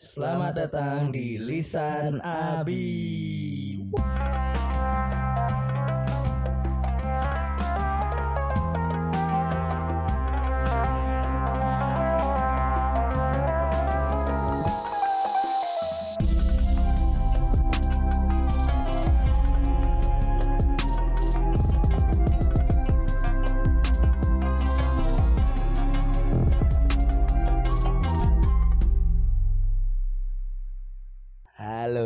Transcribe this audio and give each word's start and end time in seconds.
Selamat 0.00 0.56
datang 0.56 1.12
di 1.12 1.36
Lisan 1.36 2.24
Abi. 2.24 3.84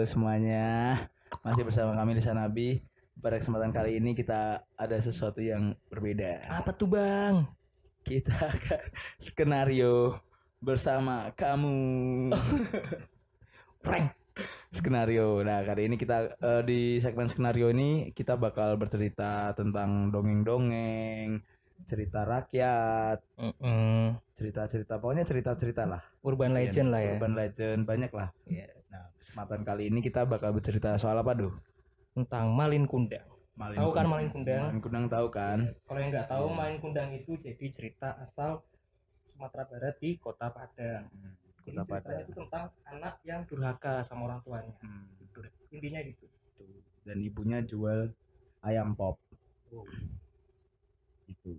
Semuanya, 0.04 0.96
masih 1.40 1.64
bersama 1.64 1.96
kami 1.96 2.16
Lisan 2.16 2.40
Abi. 2.40 2.84
Pada 3.18 3.40
kesempatan 3.40 3.72
kali 3.72 3.96
ini 4.02 4.12
kita 4.12 4.68
ada 4.76 4.96
sesuatu 5.00 5.40
yang 5.40 5.72
berbeda. 5.88 6.44
Apa 6.50 6.76
tuh 6.76 6.92
bang? 6.92 7.48
Kita 8.04 8.36
akan 8.52 8.82
skenario 9.16 10.20
bersama 10.60 11.32
kamu. 11.32 12.32
Prank. 13.84 14.12
Skenario. 14.74 15.40
Nah, 15.46 15.62
kali 15.62 15.86
ini 15.86 15.94
kita 15.94 16.36
eh, 16.36 16.62
di 16.66 16.98
segmen 16.98 17.30
skenario 17.30 17.70
ini 17.70 18.10
kita 18.10 18.34
bakal 18.34 18.74
bercerita 18.74 19.54
tentang 19.54 20.10
dongeng-dongeng, 20.10 21.38
cerita 21.86 22.26
rakyat, 22.26 23.22
cerita-cerita 24.34 24.98
pokoknya 24.98 25.22
cerita-cerita 25.22 25.86
lah. 25.86 26.02
Urban 26.26 26.50
legend 26.50 26.90
lah 26.90 27.00
ya. 27.00 27.14
Urban 27.14 27.34
legend 27.38 27.80
banyak 27.86 28.10
lah. 28.10 28.34
Iya. 28.50 28.66
Nah, 28.94 29.10
kesempatan 29.18 29.66
kali 29.66 29.90
ini 29.90 29.98
kita 29.98 30.22
bakal 30.22 30.54
bercerita 30.54 30.94
soal 31.02 31.18
apa, 31.18 31.34
Duh? 31.34 31.50
Tentang 32.14 32.54
Malin 32.54 32.86
Kundang. 32.86 33.26
Malin 33.58 33.74
Tahu 33.82 33.90
kan. 33.90 34.06
Malin 34.06 34.30
Kundang? 34.30 34.62
Malin 34.70 34.78
Kundang 34.82 35.04
tahu 35.10 35.26
kan? 35.34 35.58
Kalau 35.82 35.98
yang 35.98 36.10
nggak 36.14 36.28
tahu 36.30 36.46
Malin 36.54 36.78
Kundang 36.78 37.10
itu 37.10 37.34
jadi 37.42 37.66
cerita 37.66 38.14
asal 38.22 38.62
Sumatera 39.26 39.66
Barat 39.66 39.98
di 39.98 40.14
Kota 40.22 40.46
Padang. 40.54 41.10
Kota 41.10 41.82
Jadi 41.82 41.90
Padang. 41.90 42.22
itu 42.22 42.32
tentang 42.38 42.64
anak 42.86 43.14
yang 43.26 43.42
durhaka 43.50 43.98
sama 44.06 44.30
orang 44.30 44.40
tuanya. 44.46 44.74
Hmm, 44.78 45.10
Gitu. 45.18 45.42
Intinya 45.74 46.00
gitu. 46.06 46.24
tuh. 46.54 46.70
Dan 47.02 47.18
ibunya 47.18 47.58
jual 47.66 48.14
ayam 48.62 48.94
pop 48.94 49.18
itu. 51.26 51.52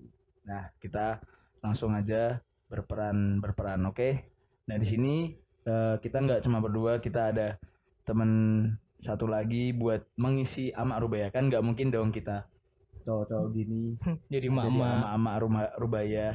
Nah, 0.48 0.72
kita 0.80 1.20
langsung 1.60 1.92
aja 1.92 2.40
berperan 2.72 3.44
berperan, 3.44 3.84
oke? 3.92 4.24
Nah, 4.72 4.78
di 4.80 4.88
sini 4.88 5.36
eh, 5.66 5.96
kita 6.00 6.18
nggak 6.22 6.42
cuma 6.46 6.62
berdua, 6.62 7.02
kita 7.02 7.34
ada 7.34 7.58
temen 8.06 8.32
satu 9.02 9.26
lagi 9.28 9.74
buat 9.76 10.08
mengisi 10.16 10.72
amak 10.72 10.98
rubaya 11.04 11.28
kan 11.34 11.52
nggak 11.52 11.62
mungkin 11.66 11.92
dong 11.92 12.10
kita 12.16 12.48
cowok-cowok 13.06 13.48
gini 13.54 13.98
Jadi 14.34 14.48
jadi 14.48 14.48
mama. 14.50 15.14
amak-amak 15.14 15.36
rumah 15.42 15.66
rubaya. 15.78 16.28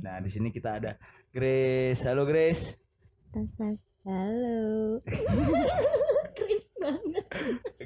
Nah, 0.00 0.18
di 0.18 0.30
sini 0.32 0.48
kita 0.48 0.80
ada 0.80 0.96
Grace. 1.30 2.02
Halo 2.08 2.24
Grace. 2.24 2.80
Tas 3.30 3.52
tas. 3.54 3.84
Halo. 4.08 4.98
Kris 6.38 6.66
banget. 6.80 7.24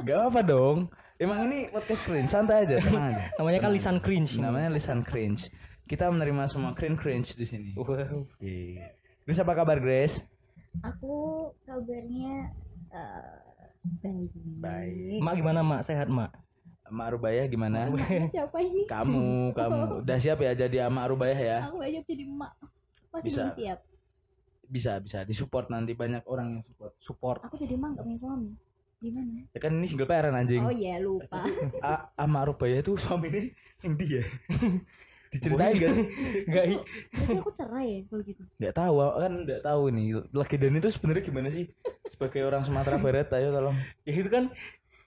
Gak 0.07 0.21
apa 0.33 0.41
dong. 0.47 0.89
Emang 1.19 1.51
ini 1.51 1.67
podcast 1.75 2.07
cringe, 2.07 2.31
santai 2.31 2.62
aja, 2.62 2.79
tenang 2.79 3.11
aja. 3.11 3.35
Namanya 3.43 3.59
kan 3.67 3.71
lisan 3.75 3.99
cringe. 3.99 4.39
Namanya 4.39 4.71
lisan 4.71 5.03
cringe. 5.03 5.51
Kita 5.83 6.07
menerima 6.15 6.47
semua 6.47 6.71
cringe 6.79 6.95
cringe 6.95 7.35
di 7.35 7.43
sini. 7.43 7.71
Wow. 7.75 8.23
Oke. 8.23 8.79
Grace 9.27 9.43
apa 9.43 9.53
kabar 9.59 9.83
Grace? 9.83 10.23
Aku 10.84 11.15
kabarnya 11.67 12.55
eh 12.89 13.39
baik. 14.03 14.31
Baik. 14.62 15.19
Mak 15.23 15.34
gimana 15.34 15.61
mak? 15.62 15.81
Sehat 15.83 16.09
mak? 16.09 16.31
Amak 16.89 17.19
Rubaya 17.19 17.45
gimana? 17.45 17.93
Siapa 18.33 18.59
ini? 18.65 18.89
Kamu, 18.89 19.53
kamu 19.53 19.81
udah 20.06 20.19
siap 20.19 20.41
ya 20.41 20.56
jadi 20.56 20.89
Amak 20.89 21.12
Rubaya 21.12 21.37
ya? 21.37 21.59
Aku 21.69 21.84
aja 21.84 22.00
jadi 22.00 22.25
emak. 22.25 22.53
Masih 23.12 23.28
Bisa. 23.28 23.43
belum 23.44 23.56
siap. 23.61 23.78
Bisa, 24.69 24.93
bisa 25.00 25.19
disupport 25.25 25.69
nanti 25.69 25.93
banyak 25.93 26.25
orang 26.25 26.61
yang 26.61 26.62
support. 26.65 26.93
Support. 27.00 27.39
Aku 27.45 27.60
jadi 27.60 27.77
emak 27.77 28.00
gak 28.00 28.05
punya 28.09 28.19
suami. 28.21 28.50
Gimana? 28.99 29.47
Ya 29.53 29.59
kan 29.60 29.72
ini 29.77 29.87
single 29.87 30.09
parent 30.09 30.34
anjing. 30.34 30.65
Oh 30.65 30.72
iya 30.72 30.97
lupa. 30.99 31.45
A- 31.84 32.09
Amak 32.16 32.56
Rubaya 32.56 32.81
itu 32.81 32.97
suaminya 32.97 33.41
yang 33.84 33.95
dia. 34.00 34.25
Diceritain 35.28 35.75
gak 35.77 35.93
sih? 35.93 36.05
Enggak 36.49 36.65
Berarti 37.12 37.34
aku 37.37 37.50
cerai 37.53 37.87
ya 37.89 38.00
kalau 38.09 38.22
gitu. 38.25 38.43
Nggak 38.56 38.75
tahu, 38.75 38.94
kan 39.21 39.33
nggak 39.44 39.62
tahu 39.65 39.83
nih. 39.93 40.06
Legedan 40.33 40.75
itu 40.81 40.89
sebenarnya 40.89 41.22
gimana 41.25 41.49
sih? 41.53 41.65
Sebagai 42.09 42.41
orang 42.49 42.62
Sumatera 42.65 42.97
Barat, 43.05 43.28
ayo 43.37 43.53
tolong. 43.53 43.77
ya 44.09 44.12
itu 44.16 44.31
kan 44.33 44.49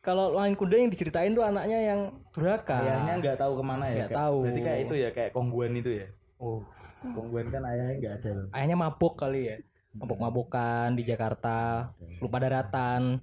kalau 0.01 0.33
Malin 0.33 0.57
Kundang 0.57 0.85
yang 0.85 0.91
diceritain 0.93 1.33
tuh 1.33 1.45
anaknya 1.45 1.77
yang 1.93 1.99
durhaka. 2.33 2.81
Ayahnya 2.81 3.13
nggak 3.21 3.37
tahu 3.37 3.53
ke 3.61 3.63
mana 3.65 3.85
ya? 3.89 4.05
Nggak 4.05 4.17
tahu. 4.17 4.37
Berarti 4.45 4.61
kayak 4.61 4.79
itu 4.85 4.93
ya, 4.97 5.09
kayak 5.13 5.31
kongguan 5.33 5.73
itu 5.77 5.91
ya. 5.93 6.07
Oh. 6.41 6.65
Kongguan 7.01 7.45
kan 7.53 7.61
ayahnya 7.69 7.95
nggak 8.01 8.13
ada. 8.17 8.31
ayahnya 8.57 8.77
mabuk 8.77 9.13
kali 9.13 9.41
ya 9.45 9.57
mabuk-mabukan 9.91 10.95
di 10.95 11.03
Jakarta 11.03 11.91
lupa 12.23 12.39
daratan 12.39 13.19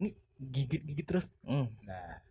ini 0.00 0.16
gigit-gigit 0.40 1.04
terus 1.04 1.36
Hmm. 1.44 1.68
Nah, 1.84 2.24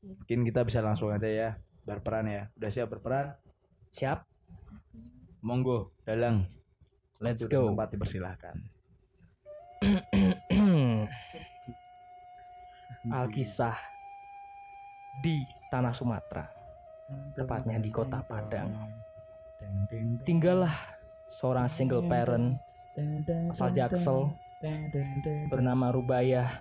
mungkin 0.00 0.46
kita 0.46 0.62
bisa 0.62 0.78
langsung 0.78 1.10
aja 1.10 1.26
ya 1.26 1.50
berperan 1.82 2.26
ya. 2.26 2.42
Udah 2.54 2.70
siap 2.70 2.90
berperan? 2.90 3.34
Siap? 3.96 4.28
Monggo, 5.40 5.96
dalang. 6.04 6.44
let's 7.16 7.48
go. 7.48 7.72
Tempat 7.72 7.96
dipersilahkan. 7.96 8.56
Alkisah 13.16 13.72
di 15.24 15.40
tanah 15.72 15.96
Sumatera 15.96 16.44
tepatnya 17.32 17.80
di 17.80 17.88
kota 17.88 18.20
Padang. 18.20 18.68
Tinggallah 20.28 20.76
seorang 21.32 21.72
single 21.72 22.04
parent 22.04 22.60
asal 23.48 23.72
Jaksel 23.72 24.28
bernama 25.48 25.88
Rubayah 25.88 26.52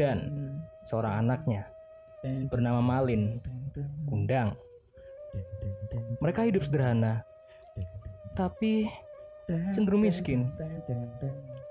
dan 0.00 0.32
seorang 0.80 1.28
anaknya 1.28 1.68
bernama 2.48 2.80
Malin. 2.80 3.36
Kundang 4.08 4.56
mereka 6.18 6.42
hidup 6.42 6.62
sederhana 6.62 7.24
tapi 8.32 8.86
cenderung 9.72 10.00
miskin 10.00 10.46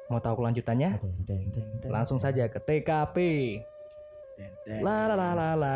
mau 0.06 0.18
tahu 0.18 0.42
kelanjutannya 0.42 1.00
langsung 1.86 2.18
saja 2.18 2.46
ke 2.46 2.58
TKP 2.58 3.18
la 4.80 5.08
la 5.08 5.16
la 5.16 5.30
la 5.34 5.50
la 5.54 5.76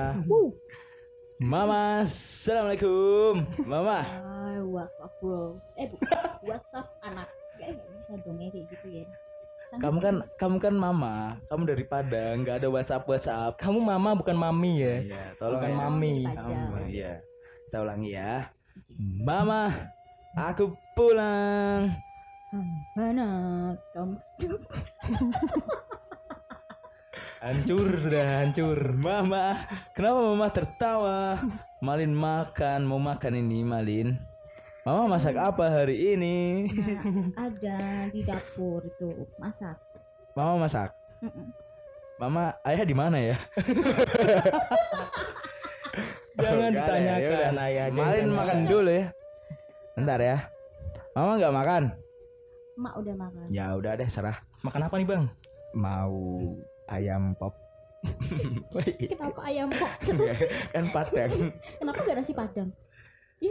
Mama, 1.41 2.05
assalamualaikum. 2.05 3.41
Mama, 3.65 4.05
Ah, 4.05 4.61
WhatsApp 4.63 5.11
bro. 5.17 5.57
Eh 5.73 5.89
bu, 5.89 5.97
WhatsApp 6.45 6.87
anak. 7.01 7.25
Gak, 7.57 7.73
bisa 7.73 8.13
dong 8.21 8.37
ya 8.37 8.47
kayak 8.47 8.65
gitu 8.69 8.87
ya. 8.93 9.03
Sangat 9.67 9.81
kamu 9.81 9.97
kan 9.97 10.15
kamu 10.37 10.55
kan 10.61 10.73
mama, 10.77 11.15
kamu 11.49 11.61
dari 11.65 11.83
Padang, 11.83 12.45
nggak 12.45 12.61
ada 12.61 12.69
WhatsApp 12.69 13.03
WhatsApp. 13.03 13.57
kamu 13.57 13.81
mama 13.81 14.13
bukan 14.13 14.37
mami 14.37 14.85
ya 14.85 14.95
Iya, 15.01 15.23
tolong 15.35 15.57
bukan 15.57 15.73
ya. 15.73 15.77
mami 15.81 16.15
Kamu, 16.21 16.63
iya. 16.85 17.13
Kita 17.73 17.89
ulangi 17.89 18.13
ya. 18.13 18.53
Mama, 19.25 19.65
aku 20.37 20.77
pulang. 20.93 21.89
mana 22.93 23.25
kamu? 23.97 24.13
hancur 27.41 27.97
sudah 27.97 28.25
hancur 28.29 28.77
Mama, 28.93 29.57
kenapa 29.97 30.21
mama 30.21 30.53
tertawa? 30.53 31.41
Malin 31.81 32.13
makan, 32.13 32.85
mau 32.85 33.01
makan 33.01 33.41
ini 33.41 33.65
Malin. 33.65 34.21
Mama 34.85 35.17
masak 35.17 35.41
apa 35.41 35.73
hari 35.73 36.13
ini? 36.13 36.69
Nah, 37.33 37.49
ada 37.49 38.05
di 38.13 38.21
dapur 38.21 38.85
itu 38.85 39.25
masak. 39.41 39.81
Mama 40.37 40.69
masak. 40.69 40.93
Mama, 42.21 42.53
ayah 42.69 42.85
di 42.85 42.93
mana 42.93 43.17
ya? 43.17 43.41
jangan 46.33 46.71
Nggak 46.71 46.85
ada 46.85 46.97
ya, 46.97 47.17
ditanyakan 47.17 47.53
yaudah. 47.53 47.65
ayah 47.67 47.85
Malin 47.93 48.27
makan 48.33 48.57
dulu 48.65 48.91
ya. 48.91 49.05
Bentar 49.93 50.19
ya. 50.19 50.37
Mama 51.13 51.31
nggak 51.37 51.53
makan? 51.53 51.83
Mak 52.73 52.93
udah 52.97 53.15
makan. 53.15 53.45
Ya 53.53 53.65
udah 53.77 53.91
deh 53.93 54.09
serah. 54.09 54.37
makan 54.63 54.87
apa 54.87 54.95
nih 54.95 55.05
bang 55.05 55.25
Mau 55.75 56.15
ayam 56.87 57.35
pop. 57.35 57.53
Kenapa 59.11 59.41
ayam 59.45 59.67
kok? 59.71 59.91
kan 60.73 60.85
Padang. 60.89 61.31
Kenapa 61.79 61.99
gak 61.99 62.15
nasi 62.17 62.33
padang? 62.33 62.69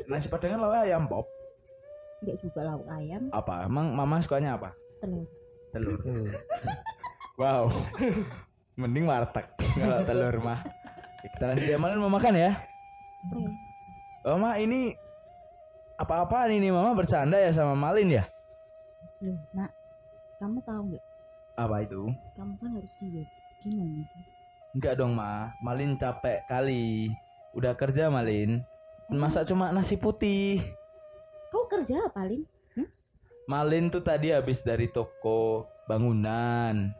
Nasi 0.08 0.28
Padang 0.28 0.56
kan 0.56 0.60
lauknya 0.60 0.82
ayam 0.88 1.04
pop. 1.04 1.26
Gak 2.22 2.38
juga 2.38 2.62
lauk 2.62 2.86
ayam, 2.86 3.26
Apa? 3.34 3.66
Emang 3.66 3.90
mama 3.92 4.22
sukanya 4.22 4.54
apa? 4.54 4.70
telur. 5.02 5.26
Telur. 5.74 5.98
wow. 7.42 7.66
Mending 8.78 9.04
warteg 9.04 9.46
kalau 9.74 9.98
telur 10.06 10.36
mah. 10.38 10.62
Ya, 11.22 11.28
Kita 11.28 11.44
lanjut 11.50 11.66
ya 11.66 11.78
Malin 11.78 11.98
mau 11.98 12.10
makan 12.10 12.34
ya. 12.38 12.50
Oke. 13.30 13.50
Mama 14.22 14.58
ini 14.58 14.94
apa-apaan 15.98 16.54
ini 16.54 16.70
Mama 16.74 16.94
bercanda 16.94 17.38
ya 17.38 17.54
sama 17.54 17.78
Malin 17.78 18.10
ya? 18.10 18.24
Loh, 19.22 19.38
nak, 19.54 19.70
kamu 20.42 20.58
tahu 20.66 20.80
nggak 20.90 21.04
Apa 21.54 21.76
itu? 21.86 22.10
kamu 22.34 22.52
kan 22.58 22.70
harus 22.74 22.92
diet 22.98 23.28
gimana 23.62 24.02
sih 24.02 24.22
Enggak 24.72 24.96
dong, 24.96 25.12
Ma. 25.12 25.52
Malin 25.60 26.00
capek 26.00 26.48
kali. 26.48 27.12
Udah 27.52 27.76
kerja, 27.76 28.08
Malin. 28.08 28.64
Masa 29.12 29.44
cuma 29.44 29.68
nasi 29.68 30.00
putih? 30.00 30.64
kau 31.52 31.68
kerja 31.68 32.00
apa 32.08 32.24
Lin 32.24 32.48
Malin 33.44 33.92
tuh 33.92 34.00
tadi 34.00 34.32
habis 34.32 34.64
dari 34.64 34.88
toko 34.88 35.68
bangunan. 35.84 36.96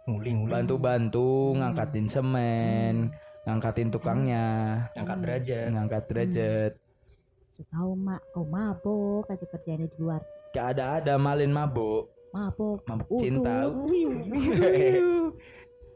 Bantu-bantu 0.53 1.57
ngangkatin 1.57 2.13
semen, 2.13 3.09
ngangkatin 3.43 3.89
tukangnya, 3.89 4.47
angkat 4.94 5.19
derajat 5.19 5.67
ngangkat 5.69 6.03
derajat. 6.06 6.73
setahu 7.50 7.93
mak 7.94 8.23
kau 8.31 8.44
mabok 8.44 9.29
aja 9.29 9.44
kerjanya 9.47 9.85
di 9.85 9.97
luar 9.99 10.23
Gak 10.50 10.73
ada-ada 10.73 11.17
Malin 11.17 11.49
mabuk. 11.49 12.09
mabok 12.31 12.81
Mabuk 12.83 13.09
Utuh. 13.11 13.21
cinta. 13.21 13.56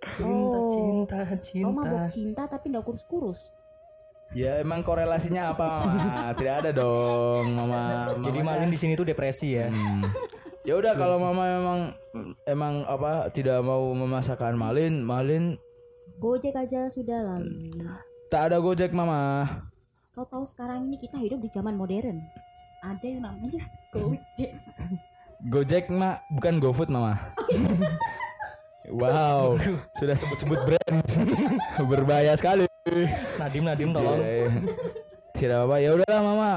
cinta 0.07 0.59
Oh. 0.59 0.69
cinta 0.69 1.19
kau 1.25 1.39
cinta 1.39 1.71
mabok 1.73 2.07
cinta 2.09 2.43
tapi 2.45 2.69
nggak 2.69 2.85
kurus-kurus 2.85 3.51
Ya 4.29 4.59
emang 4.59 4.83
korelasinya 4.83 5.55
apa 5.55 5.87
mama? 5.87 6.35
Tidak 6.35 6.55
ada 6.59 6.71
dong 6.73 7.55
mama. 7.55 8.11
jadi 8.21 8.41
malin 8.43 8.69
di 8.69 8.77
sini 8.77 8.93
tuh 8.93 9.07
depresi 9.07 9.55
ya 9.55 9.71
Hmm. 9.71 10.03
Ya 10.61 10.75
udah 10.75 10.93
kalau 10.93 11.17
mama 11.17 11.45
emang 11.49 11.81
emang 12.45 12.75
apa 12.85 13.31
tidak 13.31 13.63
mau 13.63 13.87
memasakkan 13.95 14.53
malin, 14.53 14.99
malin 14.99 15.55
gojek 16.17 16.55
aja 16.57 16.89
sudah 16.89 17.21
lah 17.37 17.41
tak 18.27 18.51
ada 18.51 18.57
gojek 18.59 18.91
mama. 18.91 19.47
kau 20.11 20.25
tahu 20.25 20.43
sekarang 20.43 20.89
ini 20.89 20.97
kita 20.97 21.21
hidup 21.21 21.39
di 21.39 21.49
zaman 21.53 21.77
modern 21.77 22.19
ada 22.81 23.05
yang 23.05 23.23
namanya 23.25 23.65
gojek 23.93 24.57
Gojek 25.37 25.93
mak 25.93 26.25
bukan 26.33 26.57
GoFood 26.57 26.89
mama. 26.89 27.21
wow, 28.89 29.53
sudah 30.01 30.17
sebut-sebut 30.17 30.57
brand. 30.65 30.97
Berbahaya 31.85 32.33
sekali. 32.33 32.65
Nadim 33.37 33.69
Nadim 33.69 33.93
tolong 33.93 34.25
Eh, 34.25 34.49
Tidak 35.37 35.61
apa-apa. 35.61 35.77
Ya 35.77 35.93
udahlah 35.93 36.23
mama. 36.25 36.53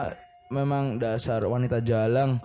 Memang 0.48 0.96
dasar 0.96 1.44
wanita 1.44 1.84
jalang. 1.84 2.40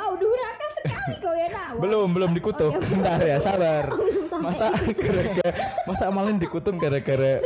oh 0.00 0.12
durhaka 0.16 0.66
sekali 0.80 1.14
kau 1.20 1.36
ya 1.36 1.48
Belum, 1.76 2.08
belum 2.10 2.30
dikutuk. 2.32 2.72
Bentar 2.80 3.20
ya, 3.20 3.36
sabar. 3.36 3.92
Masa 4.40 4.70
gara-gara 5.02 5.52
masa 5.84 6.04
malin 6.10 6.36
dikutuk 6.36 6.74
gara-gara 6.76 7.38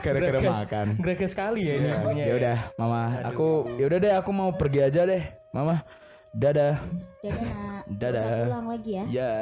gara-gara 0.00 0.38
makan. 0.40 0.86
Greges 0.96 1.30
sekali 1.30 1.68
ya 1.68 1.74
ini 1.76 1.90
punya 2.00 2.24
Ya 2.24 2.34
udah, 2.34 2.58
mama. 2.74 3.02
Aku 3.28 3.68
ya 3.76 3.84
udah 3.84 3.98
deh, 3.98 4.12
aku 4.16 4.30
mau 4.30 4.48
pergi 4.50 4.80
aja 4.82 5.04
deh, 5.04 5.22
mama. 5.52 5.84
Dadah. 6.30 6.78
dadah 7.20 7.42
nak 7.42 7.82
Dadah. 7.90 8.30
Pulang 8.46 8.68
lagi 8.70 8.90
ya 8.94 9.04
Ya. 9.10 9.32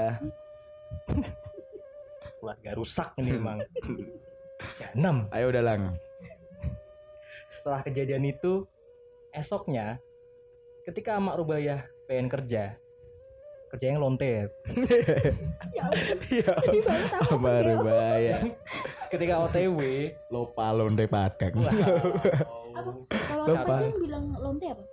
keluarga 2.38 2.70
rusak 2.72 3.12
ini 3.18 3.34
emang 3.34 3.58
Janam 4.74 5.26
Ayo 5.28 5.50
udah 5.50 5.60
lang. 5.60 5.82
setelah 7.48 7.80
kejadian 7.80 8.24
itu 8.24 8.68
esoknya 9.30 9.98
ketika 10.84 11.16
Mak 11.16 11.36
Rubayah 11.36 11.80
pengen 12.04 12.28
kerja 12.28 12.76
kerjanya 13.68 13.98
lonte 13.98 14.24
ya 14.32 14.44
Ya. 16.28 16.52
banget 16.80 17.10
aku 17.14 17.36
Baru 17.36 17.74
bahaya. 17.80 18.36
ketika 19.08 19.34
OTW 19.40 19.78
Lupa 20.28 20.72
lonte 20.72 21.04
padang. 21.04 21.54
apa 21.58 22.90
kalau 23.10 23.44
apa 23.54 23.74
yang 23.82 23.98
bilang 23.98 24.24
lonte 24.34 24.66
apa 24.66 24.84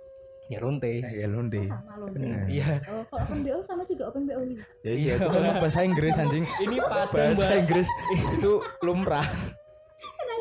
ya 0.46 0.58
lonte 0.60 0.92
Ya 1.02 1.26
lonte. 1.26 1.62
sama 1.66 1.94
lonte 1.98 2.18
iya 2.46 2.78
oh, 2.86 3.02
kalau 3.04 3.22
open 3.24 3.38
bo 3.42 3.58
sama 3.60 3.82
juga 3.82 4.02
open 4.06 4.22
bo 4.24 4.34
Ya 4.80 4.92
iya, 4.92 5.12
itu 5.16 5.26
kan 5.26 5.58
bahasa 5.58 5.80
Inggris 5.82 6.14
anjing. 6.16 6.44
ini 6.60 6.76
padang 6.78 7.34
Bahasa. 7.34 7.54
Inggris 7.56 7.88
itu 8.36 8.52
lumrah. 8.80 9.26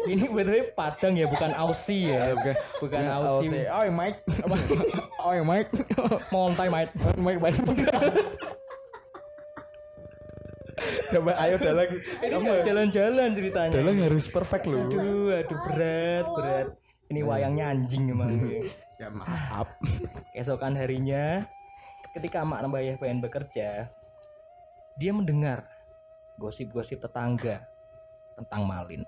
Ini 0.05 0.25
betul 0.27 0.69
padang 0.71 1.13
ya 1.13 1.25
bukan 1.25 1.51
Aussie 1.53 2.09
ya 2.09 2.33
bukan 2.33 2.55
bukan 2.79 3.01
Aussie 3.09 3.65
Oh, 3.67 3.83
Mike. 3.89 4.19
Oh, 5.25 5.33
Mike. 5.41 5.69
montai 6.29 6.69
mate 6.69 6.93
Mike 7.17 7.41
Mike. 7.41 7.57
Coba 11.09 11.31
ayo 11.39 11.55
dah 11.55 11.73
lagi. 11.73 11.97
ini 12.19 12.35
mau 12.35 12.59
jalan-jalan 12.59 13.31
ceritanya 13.31 13.73
Dalang 13.73 13.97
harus 14.03 14.27
perfect 14.27 14.67
loh. 14.67 14.85
aduh 14.85 15.31
aduh 15.33 15.59
berat 15.65 16.25
berat 16.35 16.67
ini 17.07 17.21
wayangnya 17.23 17.71
anjing 17.71 18.11
emang 18.11 18.35
Ya 19.01 19.11
maaf. 19.11 19.67
keesokan 20.31 20.75
harinya 20.75 21.43
ketika 22.13 22.43
Mak 22.43 22.63
Nembayah 22.63 22.95
pengen 22.95 23.19
bekerja 23.19 23.91
dia 24.95 25.11
mendengar 25.11 25.67
gosip-gosip 26.37 26.99
tetangga 26.99 27.63
tentang 28.35 28.63
Malin 28.63 29.03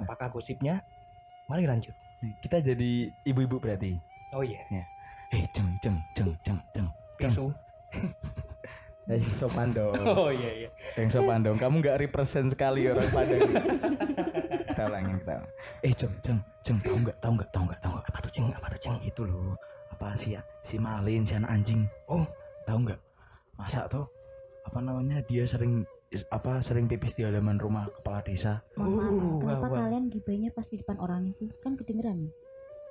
apakah 0.00 0.28
gosipnya 0.28 0.80
mari 1.46 1.64
lanjut 1.64 1.92
Kita 2.20 2.60
jadi 2.60 3.08
ibu-ibu 3.24 3.56
berarti. 3.56 3.96
oh 4.32 4.44
iya 4.44 4.60
Ya. 4.68 4.84
Eh, 5.30 5.46
ceng 5.52 5.70
ceng 5.78 5.96
ceng 6.12 6.30
ceng 6.42 6.58
ceng. 6.70 6.88
Ceng. 7.16 7.28
tisu 7.30 7.46
Eh, 9.10 9.18
sopan 9.34 9.74
dong. 9.74 9.90
oh 10.20 10.30
iya 10.30 10.50
iya 10.54 10.68
Yang 10.94 11.18
sopan 11.18 11.42
dong. 11.42 11.58
Kamu 11.58 11.82
nggak 11.82 11.98
represent 11.98 12.46
sekali 12.46 12.86
orang 12.86 13.08
Padang. 13.10 13.42
kita 14.70 14.82
ulangin 14.86 15.18
kita. 15.18 15.36
Eh, 15.82 15.90
ceng 15.96 16.14
ceng 16.22 16.38
ceng. 16.62 16.78
Tahu 16.78 16.96
nggak? 17.02 17.16
Tahu 17.18 17.32
nggak? 17.34 17.48
Tahu 17.50 17.62
nggak? 17.66 17.80
Tahu 17.82 17.92
nggak? 17.96 18.06
apa 18.06 18.18
tuh 18.22 18.30
ceng 18.30 18.46
apa 18.54 18.66
tuh 18.70 18.78
ceng 18.78 18.96
Itu 19.02 19.22
loh. 19.26 19.56
Apa 19.90 20.14
sih 20.14 20.38
ya? 20.38 20.42
Si 20.62 20.78
Malin, 20.78 21.26
si 21.26 21.34
anak 21.34 21.50
anjing. 21.50 21.88
Oh, 22.06 22.22
tahu 22.62 22.86
nggak? 22.86 23.00
Masa 23.58 23.90
tuh 23.90 24.06
apa 24.62 24.78
namanya? 24.78 25.18
Dia 25.26 25.42
sering 25.42 25.82
apa 26.10 26.58
sering 26.58 26.90
pipis 26.90 27.14
di 27.14 27.22
halaman 27.22 27.54
rumah 27.54 27.86
kepala 27.86 28.18
desa. 28.26 28.66
Mohon 28.74 28.90
maaf, 29.46 29.62
kenapa 29.62 29.66
kalian 29.86 30.04
gibahnya 30.10 30.50
pas 30.50 30.66
di 30.66 30.76
depan 30.82 30.96
orangnya 30.98 31.32
sih 31.38 31.46
kan 31.62 31.78
kedengeran 31.78 32.34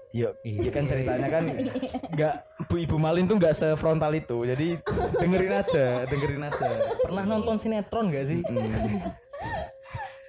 Ya, 0.10 0.34
iya 0.42 0.74
kan 0.74 0.90
ceritanya 0.90 1.30
kan 1.30 1.54
nggak 2.18 2.34
Bu 2.66 2.82
Ibu 2.82 2.98
Malin 2.98 3.30
tuh 3.30 3.38
nggak 3.38 3.54
sefrontal 3.54 4.10
itu. 4.18 4.42
Jadi 4.42 4.82
dengerin 5.22 5.54
aja, 5.54 6.02
dengerin 6.10 6.50
aja. 6.50 6.70
pernah 7.06 7.24
nonton 7.30 7.60
sinetron 7.60 8.10
gak 8.10 8.26
sih 8.26 8.42
Hmm. 8.42 8.98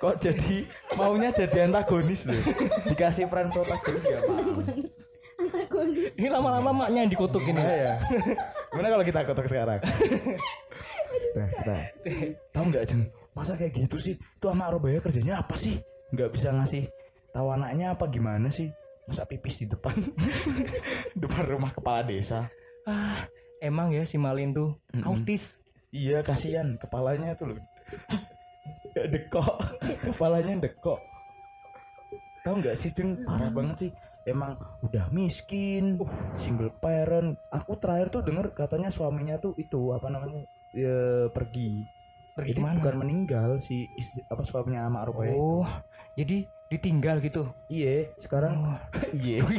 Kok 0.01 0.17
jadi 0.17 0.65
maunya 0.97 1.29
jadi 1.33 1.69
antagonis 1.69 2.29
loh. 2.29 2.37
Dikasih 2.93 3.29
peran 3.29 3.49
protagonis 3.53 4.05
gak 4.05 4.21
mau. 4.29 4.61
antagonis 5.41 6.13
ini 6.21 6.29
lama-lama 6.29 6.85
maknya 6.85 7.09
yang 7.09 7.13
dikutuk 7.13 7.45
ini 7.49 7.61
ya. 7.61 7.97
Gimana 8.69 8.89
kalau 8.93 9.05
kita 9.05 9.21
kotak 9.25 9.49
sekarang? 9.49 9.81
Nah, 11.37 11.49
kita. 11.50 11.77
Tahu 12.50 12.65
nggak 12.71 12.84
Jeng? 12.91 13.05
Masa 13.37 13.55
kayak 13.55 13.72
gitu 13.77 13.96
sih? 13.96 14.15
Tuh 14.43 14.51
sama 14.51 14.70
Robaya 14.70 14.99
kerjanya 14.99 15.39
apa 15.39 15.55
sih? 15.55 15.79
Nggak 16.10 16.31
bisa 16.34 16.51
ngasih 16.51 16.91
tahu 17.31 17.55
anaknya 17.55 17.94
apa 17.94 18.10
gimana 18.10 18.51
sih? 18.51 18.70
Masa 19.06 19.27
pipis 19.27 19.63
di 19.63 19.67
depan 19.70 19.94
depan 21.22 21.44
rumah 21.51 21.70
kepala 21.75 22.03
desa? 22.06 22.46
ah 22.89 23.29
emang 23.60 23.93
ya 23.93 24.08
si 24.08 24.17
Malin 24.17 24.56
tuh 24.56 24.81
autis 25.05 25.60
Iya 25.91 26.22
kasihan 26.22 26.79
kepalanya 26.79 27.34
tuh 27.34 27.51
loh. 27.51 27.58
dekok, 28.94 29.58
kepalanya 30.06 30.55
dekok. 30.63 31.03
Tahu 32.46 32.55
nggak 32.63 32.79
sih 32.79 32.94
Jeng 32.94 33.27
parah 33.27 33.51
banget 33.51 33.77
sih. 33.87 33.91
Emang 34.22 34.55
udah 34.87 35.10
miskin, 35.10 35.99
single 36.39 36.70
parent. 36.79 37.34
Aku 37.51 37.75
terakhir 37.75 38.15
tuh 38.15 38.22
denger 38.22 38.55
katanya 38.55 38.87
suaminya 38.87 39.34
tuh 39.43 39.58
itu 39.58 39.91
apa 39.91 40.06
namanya 40.15 40.46
ya, 40.74 41.31
pergi. 41.31 41.86
Pergi 42.34 42.50
jadi 42.56 42.62
bukan 42.62 42.96
meninggal 43.03 43.58
si 43.58 43.91
istri, 43.98 44.22
apa 44.31 44.46
suaminya 44.46 44.86
Ma'ruf 44.86 45.19
oh, 45.19 45.27
itu. 45.27 45.67
jadi 46.15 46.46
ditinggal 46.70 47.19
gitu? 47.19 47.43
Iya 47.67 48.15
sekarang 48.15 48.62
oh. 48.62 48.79
oh 48.79 49.10
iya. 49.10 49.43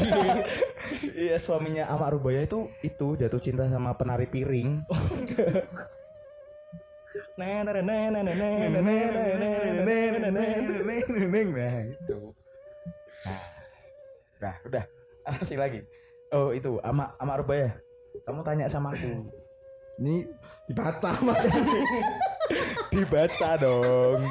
Iya 1.27 1.35
suaminya 1.37 1.91
Amak 1.91 2.15
Rubaya 2.17 2.41
itu 2.47 2.71
itu 2.81 3.07
jatuh 3.19 3.43
cinta 3.43 3.67
sama 3.67 3.99
penari 3.99 4.31
piring. 4.31 4.87
Nah 7.35 7.59
oh, 7.59 7.67
itu 7.67 7.75
nah 14.41 14.55
udah. 14.63 14.87
Masih 15.37 15.59
lagi. 15.59 15.83
Oh 16.31 16.55
itu 16.55 16.79
Amak 16.79 17.19
Amak 17.19 17.43
Rubaya 17.43 17.75
kamu 18.23 18.39
tanya 18.47 18.71
sama 18.71 18.95
aku. 18.95 19.27
Ini 19.99 20.23
dibaca 20.69 21.11
mas. 21.23 21.41
Dibaca 22.91 23.49
dong. 23.55 24.27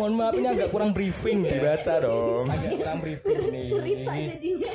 Mohon 0.00 0.12
maaf 0.16 0.32
ini 0.32 0.48
agak 0.48 0.68
kurang 0.72 0.90
briefing 0.96 1.44
ya. 1.44 1.50
dibaca 1.52 1.94
dong. 2.00 2.44
Agak 2.48 2.72
kurang 2.80 2.98
briefing 3.04 3.36
nih. 3.52 3.66
cerita 3.68 4.12
jadinya 4.16 4.72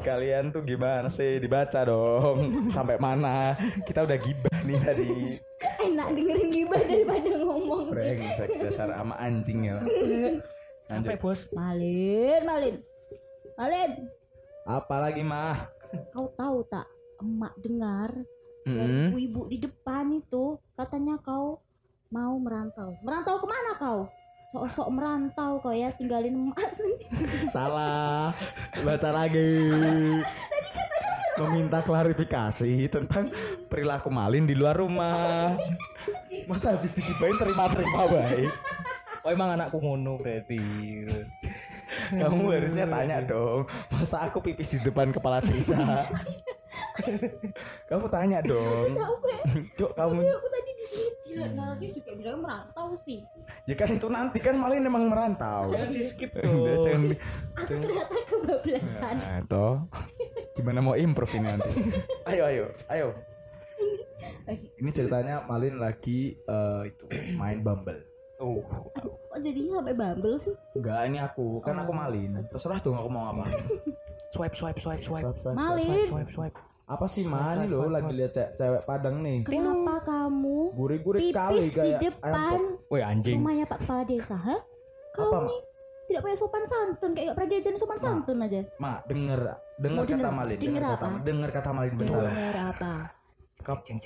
kalian 0.00 0.48
tuh 0.54 0.64
gimana 0.64 1.08
sih? 1.12 1.36
Dibaca 1.36 1.84
dong. 1.84 2.68
Sampai 2.72 2.96
mana? 2.96 3.56
Kita 3.84 4.08
udah 4.08 4.16
gibah 4.16 4.58
nih 4.64 4.78
tadi. 4.80 5.10
Enak 5.84 6.08
dengerin 6.16 6.48
gibah 6.48 6.80
daripada 6.80 7.30
ngomong. 7.44 7.84
Brengsek 7.92 8.48
dasar 8.60 8.88
ama 8.96 9.14
anjing 9.20 9.68
ya. 9.68 9.76
Sampai 10.88 11.20
bos. 11.20 11.52
Malin 11.52 12.42
Malin. 12.46 12.76
Malin. 13.56 13.90
Apalagi 14.64 15.22
mah? 15.22 15.68
Kau 16.10 16.32
tahu 16.34 16.64
tak? 16.66 16.88
Emak 17.16 17.54
dengar 17.64 18.12
dari 18.66 18.82
Mm-mm. 18.82 19.06
ibu-ibu 19.14 19.40
di 19.46 19.58
depan 19.62 20.10
itu 20.10 20.58
katanya 20.74 21.14
kau 21.22 21.62
mau 22.10 22.34
merantau 22.42 22.98
merantau 23.06 23.38
ke 23.38 23.46
mana 23.46 23.72
kau 23.78 24.00
sok-sok 24.50 24.88
merantau 24.90 25.62
kau 25.62 25.70
ya 25.70 25.94
tinggalin 25.94 26.34
emak 26.34 26.70
Salah. 27.54 28.30
Baca 28.82 29.10
lagi. 29.10 29.52
Meminta 31.36 31.84
klarifikasi 31.84 32.88
tentang 32.88 33.28
perilaku 33.68 34.08
Malin 34.08 34.48
di 34.48 34.56
luar 34.56 34.78
rumah. 34.78 35.52
Masa 36.48 36.78
habis 36.78 36.94
digibain 36.94 37.36
terima-terima 37.36 38.08
baik. 38.08 38.52
Oh 39.26 39.30
emang 39.34 39.58
anakku 39.58 39.82
ngono 39.82 40.16
berarti. 40.16 40.62
Kamu 42.14 42.48
harusnya 42.48 42.86
tanya 42.88 43.18
dong. 43.20 43.66
Masa 43.92 44.24
aku 44.24 44.40
pipis 44.40 44.78
di 44.78 44.80
depan 44.80 45.10
kepala 45.10 45.42
desa? 45.42 45.76
kamu 47.86 48.06
tanya 48.08 48.38
dong. 48.40 48.90
Cuk, 49.74 49.90
kamu 49.92 50.18
aku 50.20 50.48
tadi 50.48 50.70
di 50.72 50.84
sini 50.84 51.08
gila 51.26 51.46
narasi 51.52 51.86
juga 51.92 52.10
bilang 52.14 52.38
merantau 52.40 52.88
sih 52.96 53.20
ya 53.64 53.74
kan 53.74 53.88
itu 53.90 54.06
nanti 54.06 54.38
kan 54.38 54.54
Malin 54.54 54.82
emang 54.82 55.04
merantau. 55.06 55.66
Jangan 55.66 55.90
di 55.90 56.02
skip 56.02 56.30
dong. 56.36 56.80
jangan 56.80 57.00
di- 57.06 57.20
aku 57.52 57.62
ternyata 57.76 58.16
kebablasan 58.24 59.14
Nah, 59.16 59.40
toh. 59.44 59.74
Gimana 60.52 60.80
mau 60.80 60.94
improve 60.94 61.32
ini 61.34 61.46
nanti? 61.46 61.70
Ayo, 62.30 62.42
ayo, 62.44 62.64
ayo. 62.88 63.08
Ini 64.76 64.90
ceritanya 64.90 65.44
Malin 65.44 65.76
lagi 65.76 66.32
eh, 66.32 66.82
itu 66.86 67.04
main 67.34 67.60
Bumble. 67.60 68.00
Oh. 68.36 68.60
aduh 68.92 69.16
kok 69.32 69.40
jadinya 69.40 69.80
sampai 69.80 69.96
bumble 69.96 70.36
sih 70.36 70.52
Enggak, 70.72 71.08
ini 71.08 71.18
aku. 71.18 71.56
Kan 71.60 71.72
aku 71.74 71.92
Malin. 71.92 72.36
Terserah 72.46 72.80
dong 72.80 72.92
aku 72.94 73.08
mau 73.08 73.32
apa. 73.32 73.48
Swipe 74.28 74.52
swipe 74.60 74.76
swipe 74.76 75.00
swipe. 75.00 75.24
Swipe, 75.24 75.40
swipe, 75.40 75.56
Malin 75.56 76.04
Swipe 76.04 76.28
swipe. 76.30 76.56
Apa 76.86 77.04
sih 77.04 77.26
Man 77.26 77.60
Ini 77.60 77.66
loh 77.66 77.90
lagi 77.90 78.14
lihat 78.14 78.30
ce- 78.30 78.52
cewek 78.54 78.86
Padang 78.86 79.18
nih. 79.18 79.42
kenapa 79.42 80.06
kamu 80.06 80.70
Gurih-gurih 80.72 81.34
kali 81.34 81.66
pipis 81.66 81.74
di 81.74 81.74
kayak 81.74 82.00
depan 82.00 82.60
Woi 82.86 83.02
anjing. 83.02 83.36
rumahnya 83.36 83.66
Pak 83.66 83.78
Kepala 83.82 84.02
Desa 84.06 84.36
hah 84.36 84.60
kau 85.10 85.26
Apa, 85.26 85.38
nih 85.44 85.60
tidak 86.06 86.20
punya 86.22 86.36
sopan 86.36 86.62
santun 86.62 87.10
kayak 87.10 87.26
gak 87.26 87.34
pernah 87.34 87.50
diajarin 87.50 87.78
sopan 87.80 87.98
santun 87.98 88.38
aja. 88.38 88.60
Ma, 88.78 89.02
denger 89.02 89.40
denger 89.74 89.96
Mau 89.96 90.06
kata 90.06 90.14
denger- 90.14 90.30
Malin, 90.32 90.54
denger 90.54 90.62
denger 90.62 90.82
kata 90.94 91.06
denger 91.20 91.50
kata 91.50 91.70
Malin 91.74 91.94
bentar. 91.96 92.22
dengar 92.22 92.56
apa? 92.70 92.92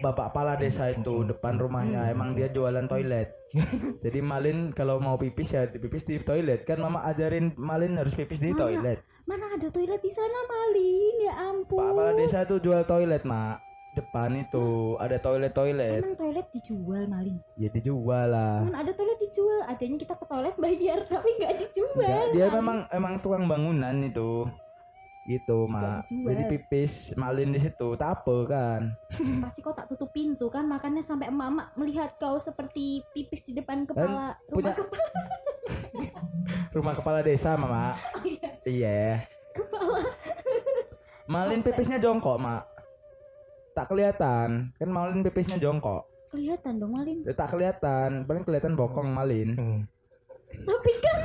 Bapak 0.00 0.32
kepala 0.32 0.56
desa 0.56 0.88
itu 0.88 1.20
depan 1.20 1.60
rumahnya 1.60 2.08
emang 2.08 2.32
dia 2.32 2.48
jualan 2.48 2.86
toilet. 2.86 3.36
Jadi 4.00 4.18
Malin 4.22 4.72
kalau 4.72 4.96
mau 4.96 5.20
pipis 5.20 5.52
ya 5.52 5.68
pipis 5.68 6.08
di 6.08 6.16
toilet. 6.16 6.64
Kan 6.64 6.80
Mama 6.80 7.04
ajarin 7.04 7.52
Malin 7.58 8.00
harus 8.00 8.16
pipis 8.16 8.40
di 8.40 8.56
toilet. 8.56 9.04
Mana 9.30 9.46
ada 9.48 9.68
toilet 9.68 10.00
di 10.00 10.10
sana 10.10 10.38
Malin 10.44 11.16
ya 11.20 11.34
ampun 11.46 11.78
Pak 11.78 11.86
kepala 11.88 12.12
desa 12.12 12.42
tuh 12.44 12.58
jual 12.58 12.82
toilet, 12.84 13.22
Mak. 13.22 13.62
Depan 13.92 14.30
itu 14.36 14.66
ada 14.96 15.18
toilet-toilet. 15.18 15.98
emang 16.00 16.14
toilet 16.16 16.46
dijual 16.48 17.06
Malin 17.06 17.42
Ya 17.54 17.66
dijual 17.68 18.26
lah. 18.28 18.62
kan 18.62 18.74
ada 18.76 18.90
toilet 18.90 19.18
dijual 19.20 19.60
adanya 19.64 19.98
kita 19.98 20.14
ke 20.14 20.24
toilet 20.24 20.54
bayar 20.56 20.98
tapi 21.10 21.28
nggak 21.36 21.54
dijual 21.60 21.94
Enggak, 21.96 22.26
dia 22.32 22.44
Malin. 22.44 22.54
memang 22.56 22.78
emang 22.90 23.14
tukang 23.18 23.44
bangunan 23.44 23.94
itu. 24.00 24.46
Gitu, 25.22 25.58
Mak. 25.64 26.06
Jadi 26.08 26.42
pipis 26.48 27.14
Malin 27.14 27.50
di 27.50 27.60
situ, 27.60 27.88
tape 27.94 28.46
kan. 28.46 28.94
pasti 29.44 29.60
kau 29.60 29.70
tak 29.70 29.86
tutup 29.86 30.10
pintu 30.10 30.46
kan 30.48 30.62
makanya 30.64 30.98
sampai 31.00 31.28
emak-emak 31.28 31.70
melihat 31.76 32.10
kau 32.16 32.34
seperti 32.36 33.06
pipis 33.10 33.42
di 33.44 33.54
depan 33.54 33.84
kepala 33.84 34.06
rumah 34.10 34.30
punya- 34.48 34.74
kepala 34.74 35.06
Rumah 36.72 36.94
kepala 36.94 37.20
desa, 37.20 37.54
Mama. 37.54 37.94
Iya. 38.22 38.49
Kepala 39.50 40.06
Malin 41.26 41.60
pipisnya 41.60 41.96
jongkok, 41.96 42.36
Mak. 42.36 42.62
Tak 43.70 43.86
kelihatan. 43.86 44.74
Kan 44.74 44.88
Malin 44.88 45.22
pipisnya 45.22 45.56
jongkok. 45.56 46.06
kelihatan 46.30 46.78
dong 46.78 46.94
Malin 46.94 47.26
Ya, 47.26 47.34
tak 47.34 47.50
kelihatan, 47.50 48.22
paling 48.22 48.46
kelihatan 48.46 48.78
bokong 48.78 49.10
Malin. 49.10 49.50
Hmm. 49.52 49.80
tapi 50.60 50.92
kan 50.96 51.18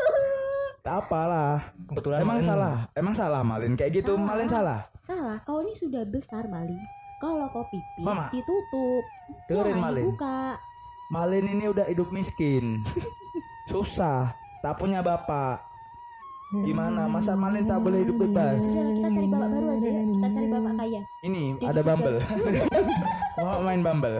Tak 0.86 0.94
apalah. 1.02 1.74
Kebetulan 1.84 2.22
Emang 2.22 2.38
Hmm. 2.38 2.46
salah, 2.46 2.76
emang 2.94 3.10
salah 3.12 3.42
Malin 3.42 3.74
kayak 3.74 3.90
gitu. 3.96 4.14
Salah. 4.14 4.26
Malin 4.28 4.46
salah. 4.48 4.80
salah 5.00 5.36
kau 5.42 5.60
ini 5.60 5.74
sudah 5.74 6.00
besar 6.04 6.46
Malin 6.46 6.78
kalau 7.16 7.44
kau 7.50 7.66
pipis 7.66 8.00
Mama, 8.00 8.30
ditutup 8.30 9.04
dengerin 9.46 9.76
Malin. 9.76 10.04
dibuka 10.06 10.56
Malin 11.10 11.46
ini 11.46 11.64
udah 11.68 11.84
hidup 11.84 12.08
miskin. 12.08 12.86
Susah, 13.70 14.30
tak 14.60 14.76
punya 14.76 15.00
bapak. 15.00 15.58
Gimana? 16.62 17.10
Masa 17.10 17.34
Malin 17.34 17.66
tak 17.66 17.82
boleh 17.82 18.06
hidup 18.06 18.22
bebas? 18.22 18.62
Udah, 18.70 18.86
kita 18.94 19.08
cari 19.10 19.26
bapak 19.26 19.48
baru 19.50 19.66
aja 19.74 19.88
ya 19.90 20.02
kita 20.06 20.28
cari 20.30 20.46
bapak 20.46 20.72
kaya 20.78 21.02
Ini 21.26 21.42
Dia 21.58 21.68
ada 21.74 21.80
Bumble. 21.82 22.18
Mau 23.42 23.60
main 23.66 23.82
Bumble. 23.82 24.18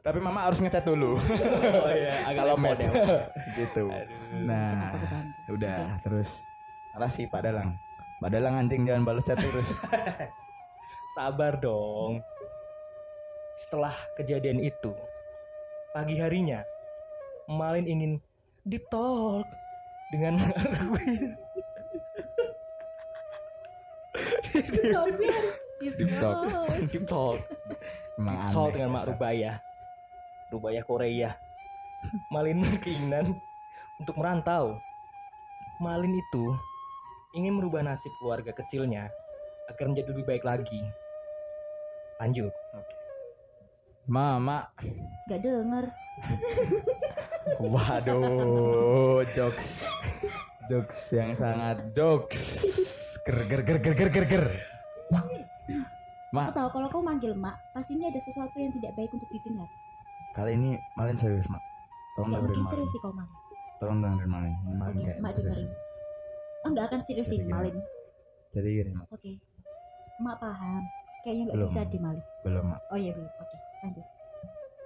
Tapi 0.00 0.18
mama 0.24 0.48
harus 0.48 0.64
ngecat 0.64 0.88
dulu. 0.88 1.20
Oh 1.20 1.92
iya, 1.92 2.24
agak 2.24 2.40
Kalau 2.40 2.56
match 2.56 2.88
ya. 2.88 3.28
gitu. 3.60 3.92
Nah, 4.48 4.96
udah 5.52 6.00
terus. 6.00 6.40
Makasih 6.96 7.28
Pak 7.28 7.44
Dalang. 7.44 7.76
Pak 8.24 8.30
Dalang 8.32 8.56
anjing 8.56 8.88
jangan 8.88 9.04
balas 9.04 9.28
chat 9.28 9.36
terus. 9.36 9.76
Sabar 11.16 11.60
dong. 11.60 12.24
Setelah 13.60 13.92
kejadian 14.16 14.64
itu, 14.64 14.96
pagi 15.92 16.16
harinya, 16.16 16.64
Malin 17.44 17.84
ingin 17.84 18.12
deep 18.64 18.88
talk 18.88 19.44
dengan 20.10 20.34
Tapi 24.50 25.24
harus 25.30 25.56
TikTok. 25.80 25.96
deep 26.90 27.04
talk, 27.08 27.38
deep 28.20 28.74
dengan 28.74 28.90
Mak 28.92 29.04
Rubaya, 29.08 29.52
Rubaya 30.52 30.82
Korea. 30.84 31.30
Malin 32.28 32.60
berkeinginan 32.66 33.38
untuk 34.02 34.16
merantau. 34.18 34.76
Malin 35.80 36.12
itu 36.12 36.52
ingin 37.32 37.56
merubah 37.56 37.80
nasib 37.80 38.12
keluarga 38.20 38.52
kecilnya 38.52 39.08
agar 39.70 39.88
menjadi 39.88 40.12
lebih 40.12 40.26
baik 40.28 40.44
lagi. 40.44 40.82
Lanjut. 42.20 42.52
Mama. 44.10 44.66
gak 45.30 45.38
denger 45.38 45.86
Waduh, 47.58 49.26
jokes. 49.34 49.90
Jokes 50.70 51.00
yang 51.10 51.34
sangat 51.34 51.90
jokes. 51.90 52.38
Ger 53.26 53.42
ger 53.50 53.60
ger 53.66 53.78
ger 53.82 53.94
ger 53.98 54.10
ger 54.14 54.26
ger. 54.28 54.44
Aku 56.30 56.30
Ma, 56.30 56.46
tahu 56.54 56.70
kalau 56.70 56.86
kau 56.86 57.02
manggil 57.02 57.34
mak 57.34 57.58
pasti 57.74 57.98
ini 57.98 58.06
ada 58.06 58.22
sesuatu 58.22 58.54
yang 58.54 58.70
tidak 58.70 58.94
baik 58.94 59.10
untuk 59.10 59.26
didengar 59.34 59.66
kali 60.30 60.54
ini 60.54 60.78
Malin 60.94 61.18
serius, 61.18 61.50
Mak. 61.50 61.58
Tolong 62.14 62.30
Gak 62.30 62.46
dengerin 62.46 62.62
Malin. 62.62 62.70
serius 62.70 62.90
sih 62.94 63.00
kau 63.02 63.10
mak 63.10 63.26
Tolong 63.82 63.98
dengerin 63.98 64.30
Malin. 64.30 64.54
Malin 64.78 64.98
kayak 65.02 65.18
mak 65.18 65.34
serius. 65.34 65.66
dengerin 65.66 65.74
Oh 66.62 66.68
nggak 66.70 66.86
akan 66.86 67.00
serius 67.02 67.26
sih 67.26 67.38
Jadi? 67.42 67.50
Malin 67.50 67.74
Jadi 68.54 68.68
gini, 68.70 68.90
Mak. 68.94 69.06
Oke 69.10 69.32
Mak 70.22 70.36
paham 70.38 70.82
Kayaknya 71.26 71.42
nggak 71.50 71.56
Belum. 71.58 71.70
bisa 71.74 71.80
deh 71.90 71.98
Malin 71.98 72.22
Belum, 72.46 72.64
Mak. 72.70 72.80
Oh 72.94 72.98
iya 73.02 73.10
belum 73.10 73.26
Oke 73.34 73.56
lanjut 73.82 74.06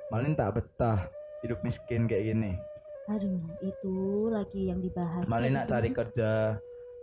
Malin 0.09 0.33
tak 0.33 0.49
betah 0.57 0.99
hidup 1.45 1.61
miskin 1.61 2.09
kayak 2.09 2.33
gini. 2.33 2.57
Aduh 3.05 3.37
itu 3.61 3.95
lagi 4.33 4.73
yang 4.73 4.81
dibahas 4.81 5.29
Malin 5.29 5.61
nak 5.61 5.69
cari 5.69 5.93
kerja. 5.93 6.57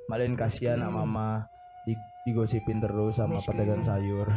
Malin 0.09 0.33
kasihan 0.33 0.81
nak 0.81 0.97
mama 0.97 1.45
di, 1.85 1.93
digosipin 2.25 2.81
terus 2.81 3.21
sama 3.21 3.37
Miskin. 3.37 3.53
pedagang 3.53 3.85
sayur. 3.85 4.27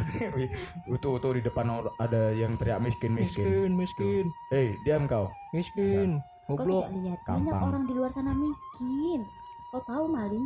Itu 0.95 1.17
tuh 1.17 1.31
di 1.35 1.41
depan 1.41 1.67
ada 1.97 2.31
yang 2.31 2.55
teriak 2.55 2.79
miskin 2.79 3.17
miskin. 3.17 3.49
Miskin, 3.49 3.71
miskin, 3.75 4.25
Hei, 4.53 4.77
diam 4.85 5.09
kau. 5.09 5.27
miskin. 5.51 6.21
Kau 6.45 6.53
Goblok. 6.53 6.85
Gampang. 7.25 7.41
Banyak 7.49 7.57
orang 7.59 7.83
di 7.89 7.93
luar 7.97 8.13
sana 8.13 8.29
miskin 8.29 9.25
Kau 9.73 9.81
tahu 9.81 10.05
Malin 10.05 10.45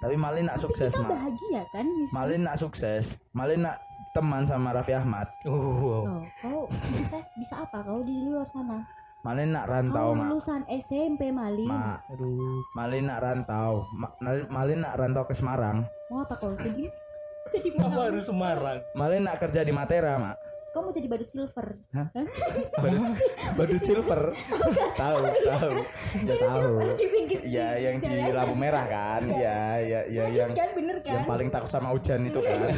Tapi 0.00 0.16
Malin 0.16 0.48
nak 0.48 0.56
sukses, 0.56 0.96
Mak. 0.96 1.08
bahagia 1.12 1.62
kan 1.72 1.84
miskin 1.84 2.16
Malin 2.16 2.40
nak 2.44 2.56
sukses. 2.56 3.20
Malin 3.32 3.60
nak 3.68 3.76
teman 4.16 4.42
sama 4.42 4.72
Raffi 4.72 4.96
Ahmad. 4.96 5.28
Uh, 5.44 6.08
Loh, 6.08 6.24
kau 6.40 6.64
bisa 6.96 7.20
bisa 7.36 7.54
apa 7.60 7.84
kau 7.84 8.00
di 8.00 8.16
luar 8.24 8.48
sana? 8.48 8.80
Malin 9.20 9.52
nak 9.52 9.66
Kau 9.66 9.72
rantau, 9.74 10.08
Mak. 10.14 10.26
lulusan 10.30 10.62
SMP 10.70 11.28
Malin. 11.28 11.66
Mak, 11.66 11.98
aduh. 12.08 12.62
Malin 12.72 13.04
nak 13.04 13.18
rantau. 13.20 13.72
Ma- 13.92 14.14
Malin- 14.18 14.48
Malin 14.48 14.78
nak 14.80 14.94
rantau 14.96 15.24
ke 15.26 15.34
Semarang. 15.34 15.84
Mau 16.08 16.22
apa 16.22 16.32
kau 16.32 16.54
jadi? 16.54 16.86
jadi 17.52 17.68
Apa 17.74 17.90
mana? 17.90 18.06
harus 18.08 18.24
Semarang? 18.24 18.78
Malin 18.94 19.22
nak 19.22 19.36
kerja 19.36 19.60
di 19.60 19.74
Matera, 19.74 20.16
Mak. 20.16 20.36
Kau 20.70 20.80
mau 20.80 20.92
jadi 20.92 21.08
badut 21.08 21.26
silver? 21.26 21.66
Badut, 22.76 23.02
badut 23.58 23.82
silver. 23.82 24.20
tahu, 25.00 25.20
tahu. 25.42 25.72
Ya 26.20 26.34
tahu. 26.38 26.72
di 26.94 27.06
pinggir 27.08 27.40
Ya 27.42 27.68
yang 27.80 27.96
di 27.96 28.16
lampu 28.28 28.54
merah 28.54 28.84
kan. 28.84 29.24
Ya, 29.26 29.80
ya, 29.80 30.00
ya 30.04 30.24
yang 30.28 30.52
kan 30.52 30.70
bener 30.70 31.00
kan? 31.00 31.12
yang 31.16 31.24
paling 31.24 31.48
takut 31.48 31.68
sama 31.68 31.90
hujan 31.90 32.24
itu 32.24 32.38
kan. 32.38 32.68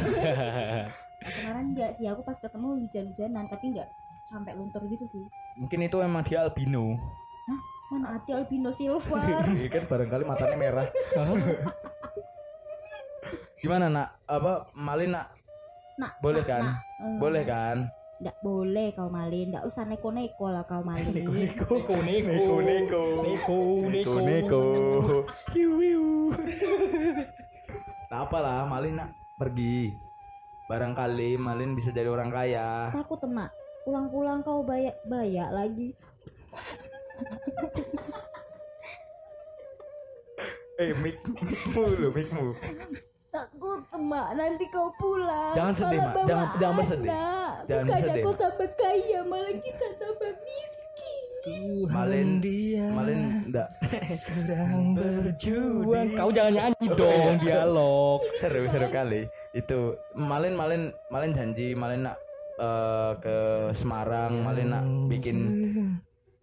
Kemarin 1.29 1.65
enggak 1.69 1.91
sih 1.93 2.05
aku 2.05 2.21
pas 2.21 2.35
ketemu 2.35 2.67
hujan-hujanan 2.77 3.45
tapi 3.47 3.65
enggak 3.71 3.87
sampai 4.27 4.53
luntur 4.53 4.81
gitu 4.85 5.05
sih. 5.07 5.23
Mungkin 5.55 5.79
itu 5.81 5.97
emang 5.99 6.21
dia 6.21 6.41
albino. 6.41 6.97
Hah? 7.45 7.59
Mana 7.89 8.17
ada 8.17 8.31
albino 8.37 8.69
silver? 8.69 9.17
Iya 9.59 9.69
kan 9.69 9.83
barangkali 9.85 10.23
matanya 10.23 10.57
merah. 10.57 10.87
Gimana 13.59 13.91
nak? 13.91 14.07
Apa 14.23 14.71
Malin 14.71 15.11
nak 15.11 15.27
nak 15.99 16.15
Boleh 16.23 16.39
nak, 16.39 16.47
kan? 16.47 16.63
nak. 16.63 16.77
Eh, 16.79 17.17
Boleh 17.19 17.43
kan? 17.43 17.77
nggak 18.19 18.35
boleh 18.43 18.91
kau 18.91 19.07
malin 19.07 19.47
nggak 19.47 19.63
usah 19.63 19.87
neko-neko 19.87 20.51
lah 20.51 20.67
kau 20.67 20.83
malin 20.83 21.07
Neko 21.07 21.31
neko 21.31 21.95
neko 22.03 22.55
neko. 22.59 23.03
neko 23.23 23.59
neko 23.87 24.13
Neko 24.27 24.63
Hiu 25.55 25.71
hiu 25.79 26.07
Tak 28.11 28.27
apalah 28.27 28.67
Malin 28.67 28.99
nak 28.99 29.15
pergi 29.39 29.95
Barangkali 30.69 31.33
Malin 31.35 31.73
bisa 31.73 31.89
jadi 31.89 32.07
orang 32.07 32.29
kaya. 32.29 32.93
Takut 32.93 33.17
emak 33.25 33.49
pulang-pulang 33.81 34.45
kau 34.45 34.61
bayak 34.61 35.01
bayak 35.03 35.49
lagi. 35.49 35.89
Eh 40.79 40.95
mik 40.95 41.19
mikmu 41.27 41.83
lu 41.99 42.07
mikmu 42.15 42.55
takut 43.29 43.81
emak 43.93 44.27
nanti 44.33 44.65
kau 44.73 44.89
pulang. 44.97 45.53
Jangan 45.53 45.73
sedih, 45.75 45.99
Mak. 46.01 46.15
Jangan- 46.25 46.51
jangan 46.57 46.75
bersedih. 46.75 47.11
Jangan 47.67 47.85
bersedih, 47.85 48.23
kau 48.23 48.33
Mak. 48.33 48.39
tambah 48.41 48.69
kaya 48.73 49.19
malah 49.21 49.55
kita 49.59 49.87
tambah 50.01 50.31
miskin 50.39 50.88
Tuhan 51.41 51.91
Malin 51.91 52.29
dia 52.39 52.85
Malin 52.91 53.19
enggak 53.47 53.69
sedang 54.05 54.91
berjuang. 54.97 56.07
Kau 56.15 56.29
jangan 56.29 56.53
nyanyi 56.53 56.87
dong 56.99 57.35
dialog. 57.39 58.19
Seru 58.35 58.63
seru 58.65 58.87
kali. 58.87 59.23
Itu 59.51 59.95
Malin 60.13 60.53
Malin 60.53 60.91
Malin 61.07 61.31
janji 61.31 61.73
Malin 61.73 62.03
nak 62.03 62.17
eh, 62.57 63.13
ke 63.17 63.37
Semarang 63.71 64.43
Malin 64.43 64.67
nak 64.69 64.83
bikin 65.07 65.37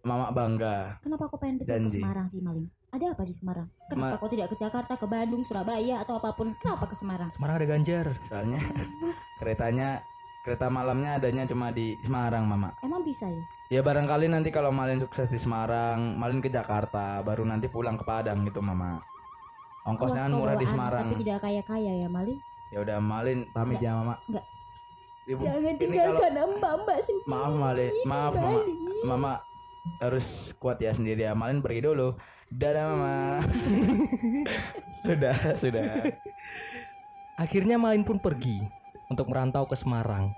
Mama 0.01 0.31
bangga. 0.31 1.03
Kenapa 1.03 1.27
kau 1.27 1.35
pengen 1.35 1.59
pergi 1.59 1.67
Janji. 1.67 1.99
ke 1.99 2.03
Semarang 2.07 2.27
sih 2.31 2.39
malin 2.39 2.65
ada 2.87 3.11
apa 3.11 3.27
di 3.27 3.35
Semarang? 3.35 3.67
Kenapa 3.91 4.15
Ma- 4.15 4.19
kau 4.23 4.31
tidak 4.31 4.47
ke 4.47 4.55
Jakarta 4.55 4.95
ke 4.95 5.03
Bandung 5.03 5.43
Surabaya 5.43 5.99
atau 5.99 6.15
apa 6.15 6.31
pun? 6.31 6.55
Kenapa 6.63 6.87
ke 6.87 6.95
Semarang? 6.95 7.27
Semarang 7.27 7.59
ada 7.59 7.67
Ganjar. 7.67 8.07
Soalnya 8.23 8.63
keretanya 9.43 9.99
kereta 10.47 10.71
malamnya 10.71 11.19
adanya 11.19 11.43
cuma 11.43 11.75
di 11.75 11.99
Semarang 11.99 12.47
Mama. 12.47 12.71
Emang 12.79 13.03
bisa 13.03 13.27
ya? 13.27 13.43
Ya 13.67 13.81
barangkali 13.83 14.31
nanti 14.31 14.47
kalau 14.47 14.71
Malin 14.71 14.95
sukses 14.95 15.27
di 15.27 15.35
Semarang 15.35 16.15
Malin 16.15 16.39
ke 16.39 16.47
Jakarta 16.47 17.19
baru 17.19 17.43
nanti 17.43 17.67
pulang 17.67 17.99
ke 17.99 18.07
Padang 18.07 18.47
gitu 18.47 18.63
Mama. 18.63 19.03
Ongkosnya 19.83 20.23
kan 20.23 20.31
murah 20.31 20.55
di 20.55 20.63
Semarang. 20.63 21.11
tapi 21.11 21.27
tidak 21.27 21.43
kaya 21.43 21.59
kaya 21.67 21.99
ya 21.99 22.07
malin? 22.07 22.39
Ya 22.71 22.79
udah 22.79 23.03
Malin 23.03 23.43
pamit 23.51 23.83
ya 23.83 23.99
Mama. 23.99 24.15
Enggak. 24.23 24.47
Ibu, 25.27 25.43
jangan 25.43 25.59
ini 25.59 25.75
kalau 25.75 26.15
tinggalkan 26.15 26.31
mbak 26.55 26.73
mbak 26.87 26.97
sendiri 27.03 27.27
maaf 27.27 27.51
Malin. 27.51 27.91
maaf 28.07 28.33
Mama. 28.39 28.61
Mama 29.03 29.31
harus 29.99 30.55
kuat 30.55 30.79
ya 30.79 30.95
sendiri 30.95 31.27
ya. 31.27 31.35
Malin 31.35 31.59
pergi 31.59 31.91
dulu. 31.91 32.15
Dadah 32.47 32.83
Mama. 32.95 33.43
Sudah 35.03 35.35
sudah. 35.59 36.07
Akhirnya 37.35 37.75
Malin 37.75 38.07
pun 38.07 38.23
pergi 38.23 38.76
untuk 39.07 39.31
merantau 39.31 39.67
ke 39.67 39.75
Semarang. 39.75 40.35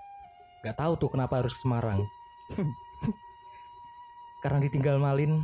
Gak 0.61 0.77
tahu 0.77 0.93
tuh 0.99 1.09
kenapa 1.13 1.41
harus 1.41 1.55
ke 1.55 1.61
Semarang. 1.61 2.05
Karena 4.43 4.59
ditinggal 4.63 4.97
Malin, 5.01 5.43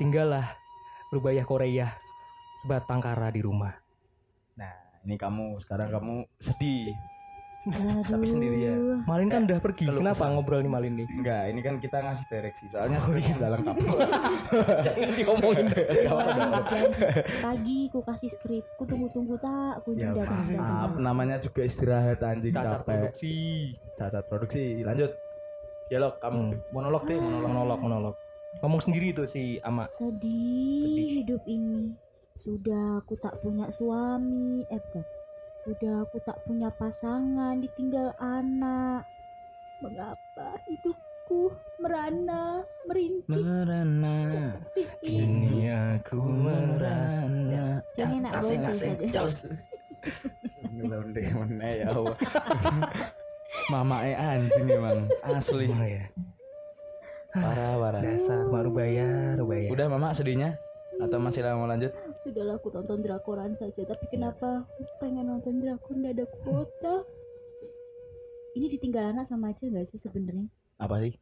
tinggallah 0.00 0.56
Rubaya 1.10 1.44
Korea 1.44 1.92
sebatang 2.60 3.00
kara 3.00 3.32
di 3.32 3.40
rumah. 3.40 3.72
nah 4.52 4.68
ini 5.08 5.16
kamu 5.16 5.56
sekarang 5.64 5.88
kamu 5.88 6.28
sedih 6.36 6.92
Aduh. 7.60 8.00
tapi 8.08 8.24
sendirian 8.24 9.04
Malin 9.04 9.28
kan 9.28 9.44
udah 9.44 9.60
pergi. 9.60 9.84
keluh 9.84 10.00
Kenapa 10.00 10.24
kesah. 10.24 10.32
ngobrol 10.32 10.64
nih 10.64 10.72
Malin 10.72 10.92
nih? 10.96 11.06
Enggak, 11.12 11.42
ini 11.46 11.60
kan 11.60 11.74
kita 11.76 11.96
ngasih 12.00 12.24
direksi. 12.26 12.64
Soalnya 12.66 12.96
skripnya 12.96 13.34
nggak 13.36 13.50
lengkap. 13.52 13.74
Jangan 14.80 15.10
diomongin. 15.12 15.66
pagi 17.40 17.78
ku 17.88 18.00
kasih 18.00 18.30
skrip 18.30 18.64
ku 18.74 18.82
tunggu 18.84 19.12
tunggu 19.12 19.36
tak 19.36 19.84
ku 19.84 19.92
ya 19.92 20.16
maaf, 20.56 20.96
namanya 20.96 21.36
juga 21.36 21.60
istirahat 21.60 22.20
anjing 22.20 22.48
Cacat 22.50 22.80
capek. 22.80 22.86
produksi. 22.86 23.36
Cacat 23.92 24.24
produksi. 24.24 24.64
Lanjut. 24.80 25.12
Dialog 25.86 26.16
kamu 26.16 26.42
monolog 26.70 27.02
deh, 27.04 27.18
monolog. 27.18 27.44
Monolog, 27.44 27.78
monolog. 27.78 28.14
Ngomong 28.60 28.80
sendiri 28.80 29.12
tuh 29.12 29.26
si 29.26 29.60
Ama. 29.60 29.84
sedih, 29.90 30.80
Sedih. 30.80 31.08
hidup 31.20 31.42
ini 31.44 31.92
sudah 32.34 32.98
aku 32.98 33.14
tak 33.14 33.36
punya 33.38 33.68
suami 33.68 34.64
eh 34.64 34.80
bukan 34.80 35.04
sudah 35.60 36.08
aku 36.08 36.16
tak 36.24 36.40
punya 36.48 36.72
pasangan 36.72 37.60
ditinggal 37.60 38.16
anak 38.16 39.04
mengapa 39.84 40.56
hidupku 40.64 41.52
merana 41.80 42.64
merintih 42.88 43.28
Merana. 43.28 44.56
Kini 45.04 45.68
aku 45.68 46.20
merana. 46.20 47.84
Kayaknya 47.96 48.16
enak 48.24 48.32
Asing 48.40 48.60
asing. 48.64 48.94
Ngelonde 50.70 51.22
mana 51.36 51.68
ya 51.76 51.86
Allah. 51.96 52.16
Mama 53.68 53.96
eh 54.04 54.16
anjing 54.16 54.66
emang 54.68 54.98
asli. 55.20 55.68
Ya. 55.68 56.08
Parah 57.30 57.76
parah. 57.78 58.00
Dasar 58.00 58.48
Mak 58.48 58.62
Rubaya, 58.64 59.36
Rubaya. 59.36 59.68
Udah 59.68 59.86
mama 59.92 60.16
sedihnya 60.16 60.56
atau 61.00 61.16
masih 61.20 61.40
lama 61.44 61.64
mau 61.64 61.68
lanjut? 61.68 61.92
Sudahlah 62.20 62.56
aku 62.60 62.68
nonton 62.68 63.00
drakoran 63.00 63.52
saja 63.56 63.82
tapi 63.82 64.04
kenapa 64.12 64.64
aku 64.68 64.82
pengen 65.00 65.28
nonton 65.28 65.56
drakor 65.60 65.96
nggak 65.96 66.14
ada 66.20 66.26
kuota 66.44 66.96
ini 68.52 68.66
ditinggal 68.68 69.14
anak 69.14 69.24
sama 69.24 69.54
aja 69.54 69.64
nggak 69.64 69.88
sih 69.88 69.96
sebenarnya 69.96 70.48
Apa 70.76 71.00
sih? 71.00 71.16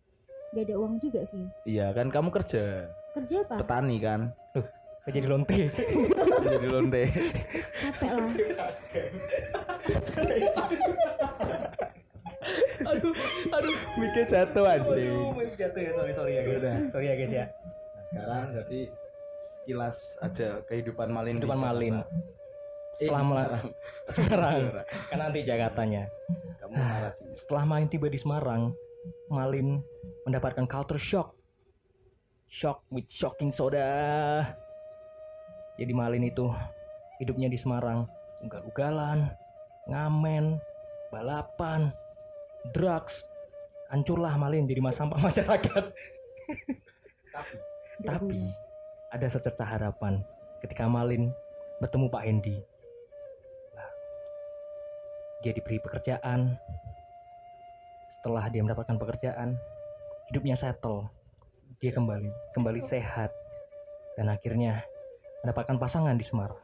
nggak 0.49 0.65
ada 0.65 0.75
uang 0.81 0.95
juga 0.99 1.21
sih 1.29 1.45
Iya 1.69 1.93
kan 1.93 2.09
kamu 2.09 2.33
kerja 2.33 2.89
kerja 3.15 3.37
apa 3.45 3.61
petani 3.61 3.97
kan. 4.01 4.31
Kayak 5.09 5.25
jadi 5.25 5.29
lonte. 5.33 5.57
Jadi 6.53 6.69
londe. 6.69 7.05
capek 7.81 8.11
lah 8.13 8.29
aduh, 12.89 13.15
aduh. 13.53 13.75
Mikir 13.97 14.25
jatuh 14.29 14.65
anjing. 14.69 15.17
Aduh, 15.17 15.49
jatuh 15.57 15.81
ya, 15.81 15.91
sorry 15.93 16.13
sorry 16.13 16.33
ya 16.37 16.43
guys. 16.45 16.65
Sorry 16.93 17.07
ya 17.09 17.15
guys 17.17 17.33
ya. 17.33 17.45
Nah, 17.49 18.03
sekarang 18.09 18.45
berarti 18.53 18.81
sekilas 19.39 20.19
aja 20.19 20.61
kehidupan 20.67 21.09
Malin 21.15 21.39
Kehidupan. 21.39 21.59
Malin. 21.63 21.95
Eh, 22.03 23.07
Setelah 23.07 23.23
di 23.23 23.27
Semarang. 23.31 23.65
Semarang. 24.17 24.59
kan 25.09 25.19
nanti 25.23 25.39
Jakartanya. 25.47 26.03
Kamu 26.59 26.75
marah 26.75 27.13
sih. 27.15 27.31
Setelah 27.31 27.65
Malin 27.65 27.87
tiba 27.87 28.11
di 28.11 28.19
Semarang, 28.19 28.75
Malin 29.31 29.79
mendapatkan 30.27 30.67
culture 30.67 30.99
shock. 30.99 31.39
Shock 32.49 32.83
with 32.91 33.07
shocking 33.13 33.53
soda. 33.53 34.41
Jadi 35.79 35.93
Malin 35.95 36.27
itu 36.27 36.49
hidupnya 37.23 37.47
di 37.47 37.61
Semarang, 37.61 38.09
ugal-ugalan, 38.43 39.31
ngamen, 39.87 40.59
balapan, 41.15 41.95
drugs. 42.75 43.31
Hancurlah 43.89 44.35
Malin 44.37 44.67
jadi 44.69 44.83
mas 44.83 44.99
sampah 44.99 45.21
masyarakat. 45.29 45.85
Tapi 48.03 48.43
ada 49.09 49.25
secerca 49.25 49.65
harapan 49.65 50.21
ketika 50.61 50.85
Malin 50.85 51.33
bertemu 51.81 52.07
Pak 52.13 52.23
Hendi. 52.29 52.57
Dia 55.41 55.53
diberi 55.55 55.79
pekerjaan. 55.81 56.59
Setelah 58.11 58.51
dia 58.51 58.61
mendapatkan 58.61 58.99
pekerjaan, 58.99 59.57
hidupnya 60.29 60.59
settle. 60.59 61.09
Dia 61.79 61.95
kembali 61.95 62.29
kembali 62.59 62.81
sehat 62.83 63.31
dan 64.19 64.27
akhirnya 64.29 64.83
mendapatkan 65.47 65.79
pasangan 65.79 66.19
di 66.19 66.27
Semarang. 66.27 66.59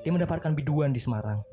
Dia 0.00 0.10
mendapatkan 0.16 0.56
biduan 0.56 0.96
di 0.96 1.00
Semarang. 1.02 1.44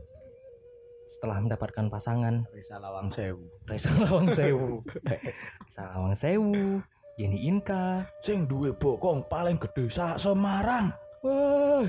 Setelah 1.03 1.43
mendapatkan 1.43 1.91
pasangan, 1.91 2.47
Risa 2.55 2.79
Lawang 2.79 3.11
Sewu. 3.11 3.47
Reza 3.67 3.91
Lawang 3.95 4.27
Sewu. 4.31 4.83
Reza 5.67 5.83
Lawang 5.91 6.15
Sewu, 6.15 6.79
Yeni 7.17 7.49
Inka. 7.49 8.05
Sing 8.21 8.45
duwe 8.45 8.77
bokong 8.77 9.25
paling 9.25 9.57
gede 9.57 9.89
sak 9.89 10.21
Semarang. 10.21 10.93
Wah, 11.25 11.81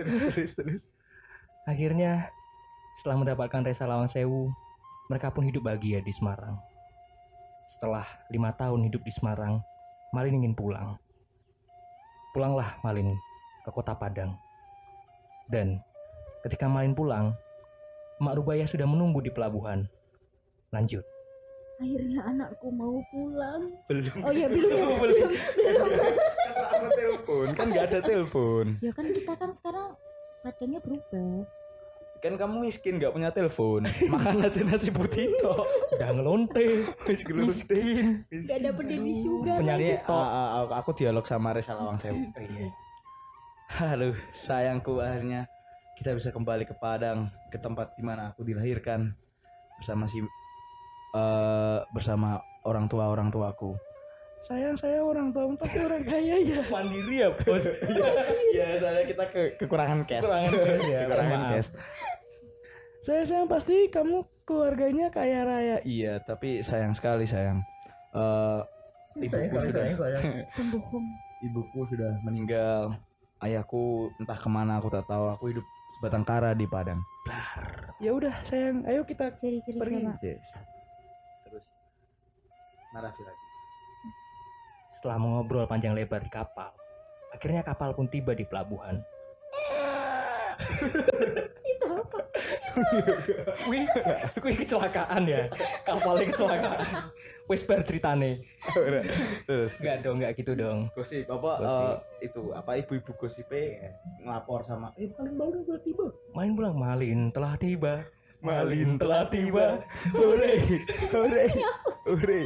terus 0.00 0.56
terus. 0.56 0.82
Akhirnya 1.68 2.32
setelah 2.96 3.20
mendapatkan 3.20 3.60
Reza 3.60 3.84
Lawang 3.84 4.08
Sewu, 4.08 4.48
mereka 5.12 5.28
pun 5.28 5.44
hidup 5.44 5.68
bahagia 5.68 6.00
di 6.00 6.12
Semarang. 6.16 6.56
Setelah 7.68 8.04
lima 8.32 8.52
tahun 8.56 8.88
hidup 8.88 9.04
di 9.04 9.12
Semarang, 9.12 9.60
Malin 10.16 10.40
ingin 10.40 10.56
pulang. 10.56 10.96
Pulanglah 12.32 12.80
Malin 12.80 13.12
ke 13.64 13.70
kota 13.72 13.92
Padang. 13.92 14.36
Dan 15.48 15.80
ketika 16.40 16.72
Malin 16.72 16.96
pulang, 16.96 17.36
Mak 18.16 18.40
Rubaya 18.40 18.64
sudah 18.64 18.88
menunggu 18.88 19.20
di 19.20 19.28
pelabuhan. 19.28 19.88
Lanjut. 20.72 21.04
Akhirnya 21.76 22.20
anakku 22.22 22.68
mau 22.70 23.02
pulang 23.08 23.62
Belum. 23.84 24.16
oh 24.22 24.30
ya 24.30 24.46
belum 24.46 24.70
ya 24.70 24.86
belum 25.02 25.02
belum 25.02 25.30
Ada 26.54 26.88
telepon 26.92 27.46
kan 27.52 27.66
nggak 27.68 27.86
ada 27.88 28.00
telepon. 28.00 28.66
ya 28.78 28.90
kan 28.90 29.06
kita 29.06 29.32
kan 29.34 29.50
sekarang 29.50 29.88
ratingnya 30.40 30.80
berubah 30.80 31.44
Kan 32.18 32.40
kamu 32.40 32.64
miskin 32.64 32.96
nggak 32.96 33.12
punya 33.12 33.28
telepon. 33.28 33.84
Makan 33.84 34.40
aja 34.40 34.64
nasi 34.64 34.88
putih 34.88 35.28
toh. 35.36 35.60
Udah 35.92 36.08
ngelonte. 36.08 36.88
Miskin. 37.04 38.24
gak 38.24 38.64
ada 38.64 38.72
pendiri 38.72 39.12
juga 39.12 39.60
Penyakit 39.60 40.00
Ini 40.00 40.08
tok. 40.08 40.16
a- 40.16 40.32
a- 40.32 40.50
aku, 40.56 40.72
aku 40.72 40.90
dialog 40.96 41.20
sama 41.28 41.52
Risa 41.52 41.76
Lawang 41.76 42.00
Sewu. 42.00 42.16
Iya. 42.32 42.72
Halo 43.76 44.16
sayangku 44.32 45.04
akhirnya 45.04 45.52
kita 46.00 46.16
bisa 46.16 46.32
kembali 46.32 46.64
ke 46.64 46.72
Padang, 46.72 47.28
ke 47.52 47.60
tempat 47.60 47.92
di 47.92 48.00
mana 48.00 48.32
aku 48.32 48.40
dilahirkan 48.40 49.12
bersama 49.76 50.08
si 50.08 50.24
eh 51.14 51.78
bersama 51.94 52.42
orang 52.66 52.90
tua 52.90 53.06
orang 53.06 53.30
tuaku. 53.30 53.78
Sayang 54.44 54.76
saya 54.76 55.00
orang 55.00 55.32
tua 55.32 55.48
tapi 55.56 55.76
orang 55.80 56.02
kaya 56.04 56.36
ya. 56.42 56.60
Mandiri 56.68 57.24
ya 57.24 57.32
bos. 57.32 57.64
ya 58.58 58.66
soalnya 58.76 59.04
kita 59.08 59.24
ke, 59.32 59.56
kekurangan 59.56 60.04
cash. 60.04 60.20
Kekurangan 60.20 60.52
cash 60.68 60.84
ya, 60.84 61.00
kekurangan 61.08 61.42
cash. 61.54 61.68
Saya 63.04 63.20
sayang 63.24 63.48
pasti 63.48 63.88
kamu 63.88 64.24
keluarganya 64.44 65.08
kaya 65.08 65.44
raya. 65.44 65.76
Iya, 65.84 66.20
tapi 66.24 66.60
sayang 66.60 66.92
sekali 66.92 67.24
sayang. 67.24 67.60
Eh 68.12 68.60
ibuku 69.24 69.56
sudah 69.60 69.84
Pembohong. 70.56 71.06
ibuku 71.44 71.80
sudah 71.88 72.12
meninggal. 72.24 72.96
Ayahku 73.40 74.08
entah 74.20 74.36
ke 74.36 74.48
mana 74.48 74.80
aku 74.80 74.88
tak 74.88 75.04
tahu. 75.08 75.32
Aku 75.36 75.52
hidup 75.52 75.64
sebatang 76.00 76.24
kara 76.24 76.52
di 76.56 76.64
Padang. 76.68 77.00
Blar. 77.24 77.96
Ya 78.00 78.10
udah 78.12 78.34
sayang, 78.44 78.84
ayo 78.84 79.04
kita 79.08 79.32
Ciri-ciri 79.36 79.78
pergi. 79.80 80.04
Yes. 80.20 80.73
Narasi 82.94 83.26
lagi. 83.26 83.44
Setelah 84.88 85.18
mengobrol 85.18 85.66
panjang 85.66 85.90
lebar 85.90 86.22
di 86.22 86.30
kapal, 86.30 86.70
akhirnya 87.28 87.66
kapal 87.66 87.90
pun 87.92 88.06
tiba 88.06 88.30
di 88.32 88.46
pelabuhan. 88.46 89.02
Wih, 93.64 93.86
wih 94.42 94.54
kecelakaan 94.58 95.22
ya. 95.24 95.46
Kapalnya 95.86 96.26
kecelakaan. 96.26 96.82
Wes 97.46 97.62
bar 97.62 97.86
ceritane. 97.86 98.42
Terus 99.46 99.78
Enggak 99.78 99.96
dong, 100.02 100.16
enggak 100.18 100.32
gitu 100.34 100.52
dong. 100.58 100.90
gosip 100.90 101.22
apa 101.28 101.50
Gosip. 101.60 101.86
eh, 101.86 101.94
itu 102.26 102.42
apa 102.50 102.70
ibu-ibu 102.74 103.14
gosip 103.14 103.46
ngelapor 104.20 104.66
sama 104.66 104.90
eh 104.96 105.06
paling 105.08 105.38
baru 105.38 105.62
udah 105.62 105.78
tiba 105.78 106.06
Main 106.34 106.56
pulang 106.56 106.74
Malin 106.74 107.30
telah 107.30 107.54
tiba. 107.54 108.02
Malin 108.42 108.98
telah 108.98 109.22
tiba. 109.30 109.78
hore 110.10 110.52
hore 111.14 111.44
hore 112.04 112.40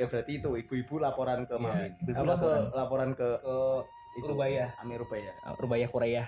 ya 0.00 0.06
berarti 0.06 0.32
itu 0.34 0.50
ibu-ibu 0.56 0.94
laporan 0.96 1.44
ke 1.44 1.54
Mamin 1.54 1.92
ibu-ibu 2.00 2.16
apa 2.16 2.32
laporan. 2.32 2.62
ke 2.64 2.74
laporan 2.74 3.10
ke 3.12 3.28
Ke 3.36 3.56
itu 4.16 4.26
Rubaya. 4.26 4.66
Amir 4.78 4.98
Rubaya 4.98 5.32
Rubaya 5.54 5.86
Korea. 5.86 6.24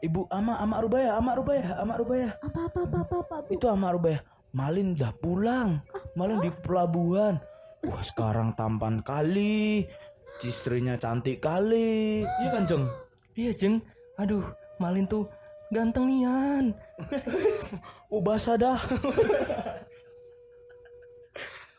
ibu 0.00 0.24
ama 0.28 0.56
ama 0.56 0.80
Rubaya 0.80 1.14
ama 1.14 1.34
Rubaya 1.34 1.76
ama 1.76 1.94
Rubaya 1.94 2.30
Apa 2.40 2.60
apa 2.66 2.78
apa 2.82 2.98
apa, 3.04 3.16
apa 3.20 3.36
Bu? 3.44 3.50
itu 3.52 3.66
ama 3.66 3.92
Rubaya 3.92 4.18
Malin 4.50 4.94
udah 4.94 5.12
pulang 5.14 5.84
Malin 6.14 6.40
di 6.40 6.48
pelabuhan 6.56 7.36
wah 7.80 8.00
sekarang 8.00 8.54
tampan 8.54 8.98
kali 9.00 9.84
istrinya 10.40 10.96
cantik 10.96 11.38
kali 11.38 12.24
iya 12.24 12.48
kan 12.50 12.64
Jeng 12.64 12.86
Iya, 13.34 13.54
Jeng. 13.54 13.78
Aduh, 14.16 14.42
Malin 14.78 15.06
tuh 15.06 15.30
ganteng 15.68 16.10
nian. 16.10 16.74
oh 18.08 18.18
basah 18.26 18.56
dah 18.56 18.74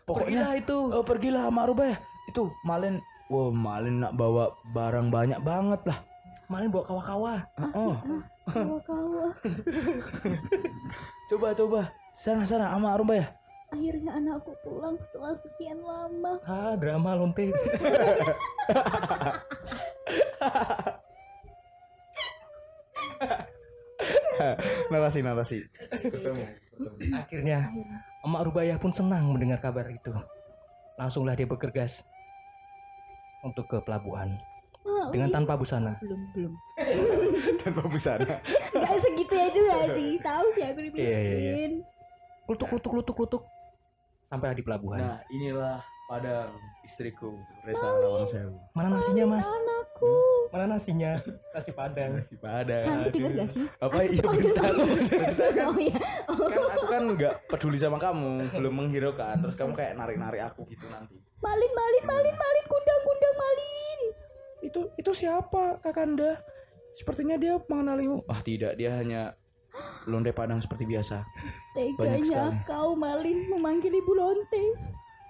Pokoknya 0.10 0.58
itu. 0.58 0.78
Oh 0.90 1.06
pergilah 1.06 1.46
sama 1.46 1.70
Rubah 1.70 1.88
ya. 1.94 1.98
Itu 2.26 2.50
Malin 2.66 2.98
Wah 3.30 3.54
Malin 3.54 4.02
nak 4.02 4.18
bawa 4.18 4.50
barang 4.74 5.14
banyak 5.14 5.38
banget 5.46 5.86
lah 5.86 6.02
Malin 6.50 6.74
bawa 6.74 6.82
kawa-kawa. 6.82 7.34
Oh 7.78 7.94
Kawa-kawa. 8.50 9.30
Coba 11.30 11.54
coba 11.54 11.94
Sana 12.10 12.42
sana 12.50 12.74
sama 12.74 12.98
Rubah 12.98 13.22
ya 13.22 13.28
Akhirnya 13.70 14.18
anakku 14.18 14.50
pulang 14.66 14.98
setelah 14.98 15.30
sekian 15.38 15.78
lama. 15.86 16.42
Ah, 16.42 16.74
drama 16.74 17.14
lonte. 17.14 17.54
Narasi 24.94 25.20
narasi 25.22 25.58
Akhirnya, 27.12 27.70
Emak 28.24 28.42
Rubaya 28.48 28.80
pun 28.80 28.96
senang 28.96 29.28
mendengar 29.28 29.60
kabar 29.60 29.84
itu. 29.86 30.16
Langsunglah 30.96 31.36
dia 31.36 31.44
bergegas 31.44 32.08
untuk 33.42 33.68
ke 33.68 33.80
pelabuhan 33.84 34.36
Ah, 34.80 35.12
dengan 35.12 35.28
tanpa 35.30 35.60
busana. 35.60 36.00
belum 36.00 36.22
belum. 36.32 36.54
Tanpa 37.62 37.84
busana 37.84 38.40
Gak 38.72 38.96
segitu 38.96 39.34
ya 39.36 39.48
juga 39.52 39.76
sih. 39.92 40.16
Tahu 40.18 40.46
sih 40.56 40.64
aku 40.64 40.80
Iya, 40.80 40.88
iya, 40.88 41.12
iya. 41.12 41.16
dipisahin. 41.20 41.72
Lutuk 42.48 42.70
lutuk 42.72 42.92
lutuk 42.96 43.18
lutuk. 43.20 43.44
Sampailah 44.24 44.56
di 44.56 44.64
pelabuhan. 44.64 45.00
Nah 45.04 45.20
inilah 45.30 45.84
Padang 46.08 46.50
istriku 46.82 47.38
Resa 47.62 47.86
Lawang 47.86 48.26
Sewu 48.26 48.56
Mana 48.74 48.98
nasinya, 48.98 49.30
Mas? 49.30 49.46
Anakku. 49.46 50.10
Mana 50.50 50.66
nasinya? 50.66 51.22
Nasi 51.54 51.72
Padang. 51.72 52.18
Nasi 52.18 52.36
Padang 52.42 52.86
Kamu 52.90 53.14
denger 53.14 53.32
gak 53.38 53.50
sih? 53.54 53.66
Apa 53.78 54.02
iya 54.02 54.24
bentar 54.26 54.74
Bentar 54.74 55.50
kan 55.54 55.66
Oh 55.70 55.78
iya. 55.78 56.00
Oh, 56.26 56.46
Kan 56.50 56.62
aku 56.74 56.86
kan 56.90 57.04
nggak 57.14 57.34
peduli 57.46 57.78
sama 57.78 58.02
kamu 58.02 58.50
Belum 58.58 58.74
menghiraukan 58.74 59.38
Terus 59.46 59.54
kamu 59.54 59.78
kayak 59.78 59.94
narik-narik 59.94 60.42
aku 60.50 60.66
gitu 60.70 60.90
nanti 60.90 61.22
Malin, 61.40 61.72
malin, 61.72 62.04
malin, 62.04 62.36
malin, 62.36 62.66
kundang, 62.68 63.02
kundang, 63.06 63.36
malin. 63.40 64.00
itu 64.60 64.82
itu 65.00 65.12
siapa 65.16 65.80
kakanda 65.80 66.36
sepertinya 66.92 67.40
dia 67.40 67.56
mengenalimu 67.56 68.28
ah 68.28 68.44
tidak 68.44 68.76
dia 68.76 68.92
hanya 68.92 69.40
londe 70.10 70.34
padang 70.34 70.60
seperti 70.60 70.84
biasa. 70.90 71.24
Teganya 71.76 72.60
kau 72.66 72.98
malin 72.98 73.48
memanggil 73.48 73.94
ibu 73.94 74.12
lonte. 74.18 74.66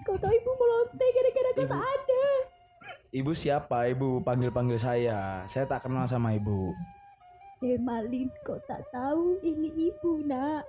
Kau 0.07 0.15
tahu 0.15 0.31
ibu 0.31 0.51
melonte 0.55 1.05
gara-gara 1.11 1.49
kau 1.53 1.67
tak 1.67 1.83
ada. 1.83 2.25
Ibu 3.13 3.31
siapa? 3.33 3.89
Ibu 3.89 4.21
panggil 4.21 4.53
panggil 4.53 4.77
saya. 4.77 5.43
Saya 5.49 5.65
tak 5.65 5.85
kenal 5.85 6.05
sama 6.05 6.33
ibu. 6.37 6.73
Eh 7.59 7.75
malin, 7.81 8.31
kau 8.47 8.55
tak 8.63 8.79
tahu 8.93 9.35
ini 9.43 9.91
ibu 9.91 10.23
nak. 10.23 10.63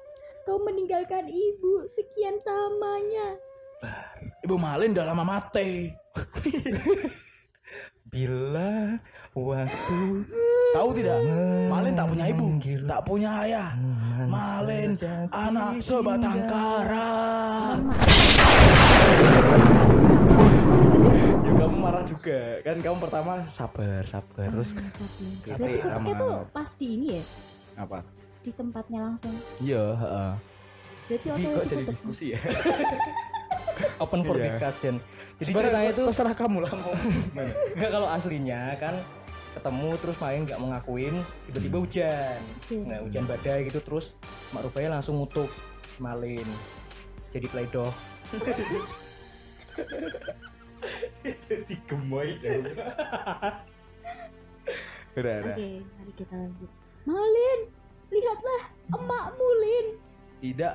Kau 0.48 0.58
meninggalkan 0.64 1.28
ibu 1.30 1.86
sekian 1.86 2.40
lamanya. 2.42 3.38
ibu 4.44 4.56
malin 4.60 4.92
udah 4.92 5.06
lama 5.06 5.24
mati. 5.24 5.88
Bila 8.10 8.98
waktu 9.38 10.00
tahu 10.74 10.88
tidak? 10.98 11.22
Malin 11.70 11.94
tak 11.94 12.06
punya 12.10 12.26
ibu 12.26 12.46
tak 12.82 13.00
punya 13.06 13.30
ayah. 13.46 13.70
malin 14.26 14.98
anak 15.30 15.78
sebatang 15.78 16.42
kara 16.50 17.14
ya 21.40 21.50
kamu 21.54 21.76
marah 21.76 22.02
juga. 22.02 22.38
Kan 22.60 22.76
kamu 22.78 22.96
pertama 22.98 23.30
sabar 23.44 24.02
sabar. 24.04 24.48
Terus 24.50 24.70
Berarti 24.72 25.24
sama- 25.42 25.66
ketiknya 25.66 26.12
tuh 26.16 26.34
pas 26.50 26.68
di 26.74 26.86
ini 26.90 27.06
ya, 27.12 27.22
apa? 27.76 27.98
Di 28.40 28.50
tempatnya 28.50 28.98
langsung. 29.02 29.34
iya 29.58 29.84
heeh. 29.94 30.32
Jadi 31.10 31.42
kok 31.44 31.64
jadi 31.66 31.84
diskusi 31.84 32.24
ya? 32.32 32.38
Open 33.98 34.22
for 34.22 34.34
Iya. 34.34 34.42
discussion. 34.46 34.94
Jadi 35.36 35.50
ceritanya 35.50 35.88
itu 35.90 36.02
terserah 36.02 36.32
kamu 36.32 36.60
lah 36.60 36.70
mau 36.74 36.92
Enggak 37.74 37.90
kalau 37.90 38.06
aslinya 38.06 38.76
kan 38.76 38.94
ketemu 39.50 39.88
terus 39.98 40.16
main 40.16 40.40
nggak 40.44 40.56
mengakuin 40.56 41.14
tiba-tiba 41.44 41.76
hujan. 41.78 42.38
Iya. 42.70 42.80
nah 42.86 42.98
hujan 43.02 43.24
badai 43.26 43.66
gitu 43.66 43.78
terus 43.80 44.14
Mak 44.50 44.62
Rubaya 44.64 44.88
langsung 44.90 45.18
ngutuk 45.18 45.50
Malin. 45.98 46.46
Jadi 47.30 47.46
playdoh 47.46 47.90
jadi 51.48 51.74
gemoy 51.86 52.36
dong 52.38 52.64
udah 55.18 55.34
udah. 55.42 55.56
Oke, 55.58 55.68
mari 55.82 56.12
kita 56.14 56.34
lanjut. 56.38 56.70
Malin, 57.02 57.60
lihatlah 58.12 58.62
emakmu 58.94 59.48
Lin. 59.58 59.86
tidak. 60.38 60.74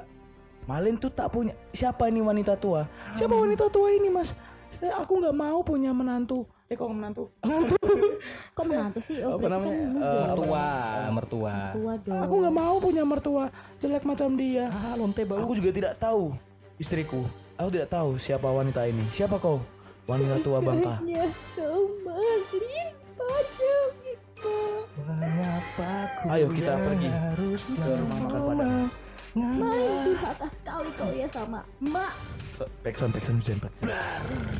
Malin 0.65 0.97
tuh 0.97 1.13
tak 1.13 1.29
punya. 1.29 1.53
Siapa 1.69 2.09
ini 2.09 2.25
wanita 2.25 2.57
tua? 2.57 2.89
Siapa 3.13 3.37
wanita 3.37 3.69
tua 3.69 3.93
ini 3.93 4.09
mas? 4.09 4.33
Saya 4.65 4.97
aku 4.97 5.21
nggak 5.21 5.37
mau 5.37 5.61
punya 5.61 5.93
menantu. 5.93 6.43
Eh 6.65 6.73
kok 6.73 6.89
menantu? 6.89 7.29
Kok 8.57 8.65
menantu 8.65 8.97
sih? 9.05 9.21
Oh, 9.21 9.37
Apa 9.37 9.45
namanya? 9.45 9.77
Kan 9.77 9.93
muda. 9.93 10.09
Eh, 10.09 10.25
mertua 10.25 10.65
mertua. 11.13 11.55
Tua 11.77 11.93
dong. 12.01 12.21
aku 12.25 12.33
nggak 12.41 12.55
mau 12.57 12.75
punya 12.81 13.03
mertua. 13.05 13.45
Jelek 13.77 14.03
macam 14.09 14.33
dia. 14.33 14.73
Ah 14.73 14.97
lonte 14.97 15.21
bau. 15.21 15.37
Aku 15.45 15.53
juga 15.53 15.69
tidak 15.69 15.93
tahu 16.01 16.33
istriku. 16.81 17.29
Aku 17.61 17.69
tidak 17.69 17.93
tahu 17.93 18.17
siapa 18.17 18.49
wanita 18.49 18.89
ini. 18.89 19.05
Siapa 19.13 19.37
kau 19.37 19.61
wanita 20.05 20.35
tua 20.41 20.59
bangka 20.61 20.95
Ayo, 26.25 26.49
kita 26.49 26.73
pergi 26.81 27.09
harus 27.11 27.63
ke 27.77 27.91
rumah 27.93 28.17
makan 28.25 28.41
Padang. 28.49 28.89
Malin 29.35 29.93
durhaka 30.09 30.47
sekali 30.47 30.89
kau 30.95 31.11
ya 31.11 31.27
sama 31.29 31.61
emak. 31.83 32.13
So, 32.55 32.63
Backsound 32.81 33.11
backsound 33.13 33.43
hujan 33.43 33.59
Pak. 33.61 33.71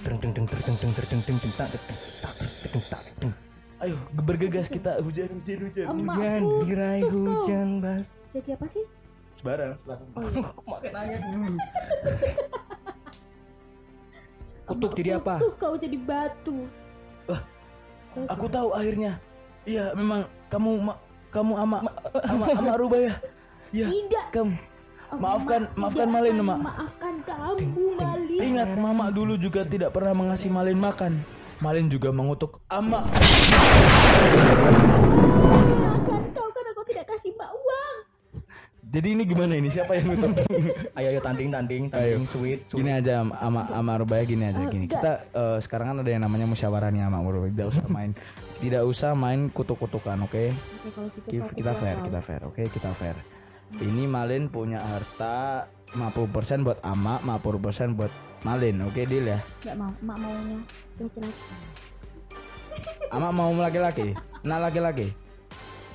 Deng 0.06 0.18
deng 0.22 0.32
deng 0.36 0.46
deng 0.46 0.62
deng 0.62 0.78
deng 0.78 0.92
deng 0.94 1.22
deng 1.26 1.38
deng 1.42 1.54
tak, 1.56 1.68
deng, 1.72 1.84
tak, 2.22 2.34
deng, 2.38 2.52
deng, 2.70 2.86
tak, 2.92 3.04
deng. 3.18 3.34
Ayo 3.82 3.96
bergegas 4.14 4.68
kita 4.68 5.00
hujan 5.02 5.32
hujan 5.32 5.58
hujan. 5.64 5.86
Hujan 5.90 6.42
dirai 6.68 7.02
hujan 7.08 7.68
bas 7.80 8.14
Jadi 8.30 8.50
apa 8.54 8.66
sih? 8.68 8.84
Sebarang 9.32 9.74
sebarang. 9.80 10.10
Aku 10.54 10.64
makan 10.70 10.94
ayam 10.94 11.22
dulu 11.34 11.56
Kutuk 14.66 14.92
jadi 14.98 15.22
apa? 15.22 15.38
Tuh 15.38 15.54
kau 15.56 15.78
jadi 15.78 15.98
batu. 15.98 16.66
Aku 18.32 18.48
tahu 18.48 18.72
akhirnya 18.72 19.20
Iya, 19.66 19.92
memang 19.98 20.30
kamu 20.48 20.72
ma- 20.78 21.02
kamu 21.34 21.54
ama 21.58 21.78
ama 22.22 22.46
ama 22.54 22.74
Rubaya. 22.78 23.12
Ya. 23.74 23.90
Tidak. 23.90 24.26
Kamu 24.32 24.54
maafkan 25.18 25.62
ma- 25.74 25.90
maafkan 25.90 26.08
Malin, 26.08 26.38
Mak. 26.38 26.58
Maafkan 26.62 27.16
kamu, 27.26 27.98
Malin. 27.98 28.40
Ingat 28.40 28.70
Mama 28.78 29.10
dulu 29.10 29.36
juga 29.36 29.66
tidak 29.66 29.90
pernah 29.90 30.14
mengasih 30.14 30.54
Malin 30.54 30.78
makan. 30.78 31.26
Malin 31.60 31.90
juga 31.90 32.14
mengutuk 32.14 32.62
Ama. 32.70 33.04
Jadi 38.96 39.12
ini 39.12 39.28
gimana 39.28 39.60
ini? 39.60 39.68
Siapa 39.68 39.92
yang 40.00 40.16
nutup? 40.16 40.32
Ayo 40.98 41.12
ayo 41.12 41.20
tanding 41.20 41.52
tanding 41.52 41.92
tanding 41.92 42.24
sweet. 42.32 42.64
sweet. 42.64 42.80
gini 42.80 42.96
aja 42.96 43.28
ama 43.28 43.68
ama 43.68 43.94
Rubaya 44.00 44.24
gini 44.24 44.48
aja 44.48 44.64
Oh, 44.64 44.72
gini. 44.72 44.88
enggak. 44.88 45.04
Kita 45.04 45.12
eh, 45.36 45.58
sekarang 45.60 45.92
kan 45.92 45.98
ada 46.00 46.08
yang 46.16 46.24
namanya 46.24 46.48
musyawarah 46.48 46.88
nih 46.96 47.04
ama 47.04 47.20
Rubaya. 47.20 47.52
Tidak 47.52 47.68
usah 47.76 47.86
main 47.92 48.16
tidak 48.64 48.84
usah 48.88 49.12
main 49.12 49.52
kutuk-kutukan, 49.52 50.16
oke? 50.24 50.32
Oke, 50.32 50.90
kalau 50.96 51.08
gitu 51.12 51.28
Kita, 51.28 51.52
kita 51.52 51.74
fair, 51.76 51.98
kita 52.08 52.20
fair, 52.24 52.42
oke? 52.48 52.64
Kita 52.72 52.90
fair. 52.96 53.20
Ini 53.84 54.08
Malin 54.08 54.48
punya 54.48 54.80
harta 54.80 55.68
50% 55.92 56.64
buat 56.64 56.80
Ama, 56.80 57.20
50% 57.20 58.00
buat 58.00 58.12
Malin, 58.48 58.80
oke 58.88 59.02
deal 59.04 59.28
ya? 59.28 59.40
Nggak 59.60 59.76
mau, 59.76 59.92
mak 60.00 60.18
maunya 60.24 60.58
laki-laki. 60.96 61.44
Ama 63.12 63.28
mau 63.36 63.52
laki-laki, 63.52 64.08
nak 64.48 64.60
laki-laki. 64.72 65.08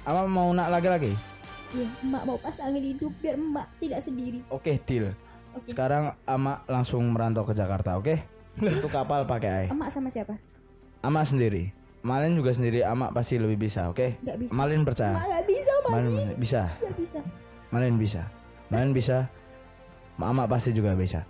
Ama 0.04 0.28
mau 0.28 0.52
nak 0.52 0.68
laki-laki. 0.68 1.29
Iya, 1.70 1.87
emak 2.02 2.22
mau 2.26 2.35
pasangan 2.37 2.74
hidup 2.74 3.12
biar 3.22 3.38
emak 3.38 3.66
tidak 3.78 4.00
sendiri. 4.02 4.42
Oke, 4.50 4.74
deal. 4.83 5.14
Oke. 5.54 5.70
Sekarang 5.70 6.14
Ama 6.26 6.66
langsung 6.66 7.06
merantau 7.11 7.46
ke 7.46 7.54
Jakarta, 7.54 7.94
oke? 7.94 8.18
Itu 8.59 8.90
kapal 8.90 9.22
pakai 9.24 9.50
air. 9.50 9.68
Emak 9.70 9.90
sama 9.90 10.11
siapa? 10.11 10.35
Ama 11.00 11.22
sendiri. 11.22 11.70
Malin 12.00 12.35
juga 12.35 12.50
sendiri, 12.50 12.83
Ama 12.83 13.14
pasti 13.14 13.38
lebih 13.38 13.61
bisa, 13.61 13.87
oke? 13.87 14.18
Nggak 14.18 14.37
bisa. 14.40 14.52
Malin 14.52 14.80
Emak 14.80 14.88
percaya. 14.88 15.14
nggak 15.14 15.44
bisa, 15.46 15.72
mak. 15.78 15.90
Malin 15.90 16.11
bisa. 16.35 16.62
Nggak 16.74 16.94
bisa. 16.96 17.18
Malin 17.70 17.94
bisa. 17.96 18.22
Malin 18.66 18.90
bisa. 18.90 19.18
Ama 20.16 20.44
pasti 20.44 20.70
juga 20.72 20.92
bisa. 20.92 21.22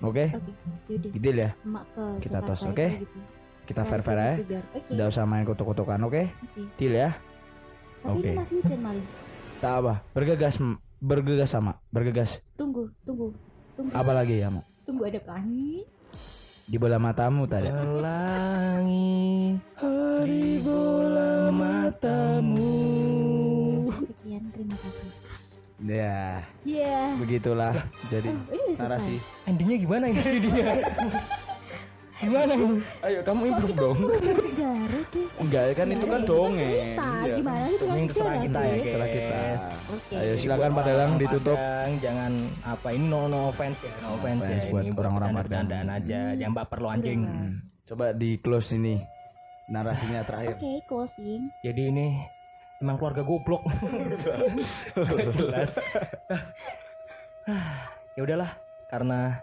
Oke? 0.00 0.32
Oke, 0.32 0.52
yaudah. 0.88 1.10
Deal 1.14 1.38
ya? 1.38 1.50
Emak 1.62 1.84
ke 1.94 2.02
Kita 2.18 2.38
Jakarta 2.40 2.50
tos, 2.50 2.62
oke? 2.66 2.86
gitu. 2.96 3.18
Kita 3.62 3.82
Cari 3.82 3.90
fair-fair 3.92 4.18
ya. 4.18 4.32
Oke. 4.34 4.78
Tidak 4.88 5.06
usah 5.06 5.24
main 5.28 5.44
kutuk-kutukan, 5.46 6.00
oke? 6.02 6.22
Oke. 6.26 6.62
Deal 6.74 6.94
ya? 6.96 7.10
Tapi 8.00 8.18
Oke. 8.18 8.30
ini 8.30 8.40
masih 8.40 8.54
hujan 8.58 8.80
Malin. 8.82 9.06
Tak 9.60 9.72
apa. 9.84 9.94
Bergegas, 10.16 10.56
bergegas 10.98 11.50
sama, 11.52 11.76
bergegas. 11.92 12.40
Tunggu, 12.56 12.88
tunggu, 13.04 13.36
tunggu, 13.76 13.92
Apa 13.92 14.12
lagi 14.12 14.40
ya, 14.40 14.48
Mak? 14.48 14.64
tunggu 14.88 15.04
ada 15.04 15.20
pelangi. 15.20 15.84
Di 16.64 16.76
bola 16.78 16.96
matamu 16.96 17.44
tadi. 17.44 17.68
Pelangi 17.68 19.58
di 20.24 20.62
bola 20.62 21.50
matamu. 21.50 22.72
Sekian, 24.00 24.44
terima 24.54 24.76
kasih. 24.78 25.08
Ya, 25.80 26.44
Iya. 26.62 27.16
begitulah. 27.16 27.72
Jadi 28.08 28.28
Oh, 28.30 28.36
ini 28.52 28.62
udah 28.70 28.76
selesai. 28.76 28.84
narasi. 28.84 29.14
Endingnya 29.44 29.76
gimana 29.80 30.04
ini 30.08 30.20
endingnya? 30.20 30.66
gimana 32.20 32.52
ini? 32.52 32.76
Ayo 33.00 33.18
kamu 33.24 33.42
improve 33.50 33.74
dong. 33.76 33.98
Enggak, 35.40 35.64
kan 35.72 35.86
itu 35.88 36.06
kan 36.06 36.20
dongeng. 36.28 36.60
Iya. 36.60 37.34
gimana 37.40 37.64
itu 37.72 37.84
Dongeng 37.84 38.06
terserah 38.06 38.34
cerita, 38.36 38.44
kita 38.44 38.60
ya. 38.60 38.74
Terserah 38.76 39.08
kita. 39.08 39.36
Oke. 39.90 40.14
Ayo 40.20 40.34
silakan 40.36 40.70
Padelang 40.76 41.12
ditutup. 41.16 41.56
Padang, 41.56 41.92
jangan 41.98 42.32
apa 42.62 42.88
ini 42.92 43.06
no 43.08 43.20
no 43.26 43.48
offense 43.48 43.80
ya, 43.82 43.92
no 44.04 44.08
offense, 44.20 44.44
ya. 44.46 44.60
buat 44.68 44.84
orang-orang 44.92 45.30
bercanda-bercandaan 45.40 45.88
aja, 45.96 46.20
jangan 46.36 46.54
baper 46.54 46.78
lo 46.84 46.88
anjing. 46.92 47.20
Coba 47.88 48.14
di 48.14 48.38
close 48.38 48.76
ini 48.76 49.00
narasinya 49.70 50.20
terakhir. 50.26 50.58
Oke, 50.58 50.82
closing. 50.84 51.42
Jadi 51.62 51.82
ini 51.88 52.06
emang 52.82 52.98
keluarga 52.98 53.22
goblok. 53.22 53.62
Jelas. 55.38 55.78
ya 58.14 58.20
udahlah, 58.20 58.50
karena 58.90 59.40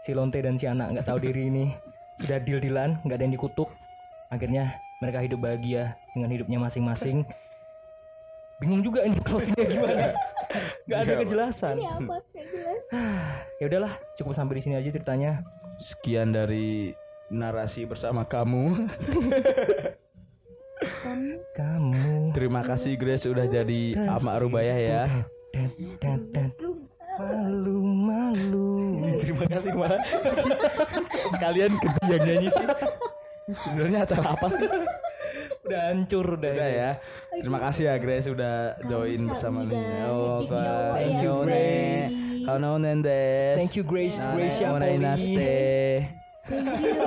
si 0.00 0.16
Lonte 0.16 0.40
dan 0.40 0.56
si 0.56 0.64
anak 0.64 0.96
nggak 0.96 1.06
tahu 1.06 1.18
diri 1.20 1.48
ini 1.52 1.66
sudah 2.20 2.38
deal-dealan, 2.40 3.00
nggak 3.04 3.16
ada 3.16 3.24
yang 3.24 3.34
dikutuk. 3.34 3.68
Akhirnya 4.32 4.80
mereka 4.98 5.22
hidup 5.22 5.40
bahagia 5.44 5.96
dengan 6.16 6.32
hidupnya 6.32 6.58
masing-masing. 6.58 7.28
Bingung 8.56 8.80
juga 8.80 9.04
ini 9.04 9.20
closingnya 9.20 9.66
gimana? 9.68 10.04
Nggak 10.88 11.00
ada 11.04 11.12
kejelasan. 11.20 11.76
Ini 11.76 11.86
apa? 11.92 12.16
Nggak 12.24 12.46
jelas. 12.52 12.80
Ya 13.56 13.72
udahlah, 13.72 13.92
cukup 14.20 14.36
sampai 14.36 14.60
di 14.60 14.62
sini 14.68 14.76
aja 14.76 14.92
ceritanya. 14.92 15.40
Sekian 15.80 16.28
dari 16.28 16.92
narasi 17.32 17.88
bersama 17.88 18.28
kamu. 18.28 18.84
Kamu 20.76 21.32
Kamu 21.56 22.36
Terima 22.36 22.60
kasih 22.60 23.00
Grace 23.00 23.24
sudah 23.24 23.48
jadi 23.48 23.96
Ama 23.96 24.36
Rubaya 24.44 24.76
ya. 24.76 25.08
Kasih 29.56 29.70
ke 29.72 29.78
mana? 29.78 29.96
Kalian 31.42 31.72
gede 31.76 32.02
yang 32.06 32.22
nyanyi 32.22 32.48
sih. 32.52 32.66
Sebenarnya 33.46 33.98
acara 34.04 34.28
apa 34.34 34.46
sih? 34.50 34.66
Udah 35.66 35.80
hancur 35.90 36.26
udah. 36.38 36.52
Udah 36.54 36.70
ya. 36.70 36.90
Terima 37.34 37.58
kasih 37.58 37.82
ya 37.90 37.94
Grace 37.98 38.26
sudah 38.30 38.78
join 38.86 39.20
bersama 39.26 39.66
udah. 39.66 39.74
Nina. 39.74 40.06
Oh, 40.10 40.38
Thank 40.42 40.50
you, 40.50 40.92
thank 40.94 41.16
you 41.22 41.34
Grace. 41.42 42.14
Grace. 42.22 42.44
Kano 42.46 42.70
Nendes. 42.78 43.56
Thank 43.58 43.74
you 43.74 43.84
Grace, 43.86 44.18
Grace 44.30 44.58
Nah, 44.62 44.78
Poli. 44.78 44.98
Naste. 45.02 45.58
Thank 46.46 46.78
you. 46.78 47.02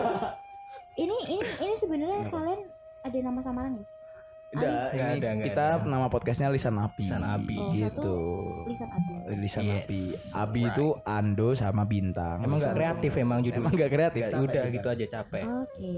ini 1.00 1.16
ini 1.32 1.44
ini 1.64 1.74
sebenarnya 1.80 2.28
kalian 2.28 2.60
ada 3.08 3.18
nama 3.24 3.40
samaran 3.40 3.72
nggak? 3.72 3.88
sih? 3.88 3.98
Udah, 4.50 4.90
Nggak 4.90 5.12
ini 5.14 5.22
ada, 5.22 5.30
kita 5.46 5.66
nama 5.86 6.08
podcastnya 6.10 6.50
Lisan 6.50 6.74
Api. 6.76 7.06
Lisan 7.06 7.22
Api. 7.22 7.56
Oh, 7.56 7.70
gitu. 7.70 8.16
Lisan 8.66 8.90
Abi. 8.90 9.14
Lisan 9.38 9.66
Yes, 9.66 9.86
Api. 9.86 10.02
Abi 10.34 10.62
itu 10.66 10.88
Ando 11.06 11.54
sama 11.54 11.86
bintang. 11.86 12.42
Emang 12.42 12.58
nggak 12.58 12.74
kreatif 12.74 13.12
emang 13.18 13.46
judul. 13.46 13.62
Emang 13.62 13.74
nggak 13.78 13.92
kreatif. 13.92 14.22
Ya 14.26 14.30
capek 14.34 14.46
udah 14.50 14.64
kita. 14.66 14.74
gitu 14.74 14.88
aja 14.90 15.06
capek. 15.20 15.46
Oke. 15.46 15.92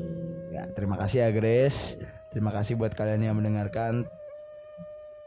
Ya, 0.52 0.64
terima 0.76 0.96
kasih 1.00 1.18
ya 1.24 1.30
Grace. 1.32 1.96
Terima 2.28 2.52
kasih 2.52 2.76
buat 2.76 2.92
kalian 2.92 3.24
yang 3.24 3.36
mendengarkan. 3.36 4.04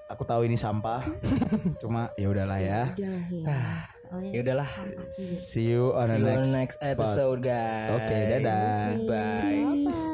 Aku 0.04 0.20
tahu 0.28 0.44
ini 0.44 0.60
sampah. 0.60 1.00
Cuma 1.80 2.12
ya 2.20 2.28
udahlah 2.28 2.60
ya. 2.60 2.92
Udah 2.92 3.18
ya. 3.32 3.60
Soalnya 4.04 4.30
Ya 4.30 4.40
udahlah. 4.44 4.68
See 5.10 5.72
you 5.72 5.96
on 5.96 6.06
See 6.06 6.20
the 6.20 6.28
on 6.28 6.44
next. 6.44 6.52
next 6.52 6.76
episode 6.84 7.40
guys. 7.40 7.96
Oke, 7.96 8.18
dadah. 8.28 9.00
Bye. 9.08 9.88
Bye. 9.88 10.13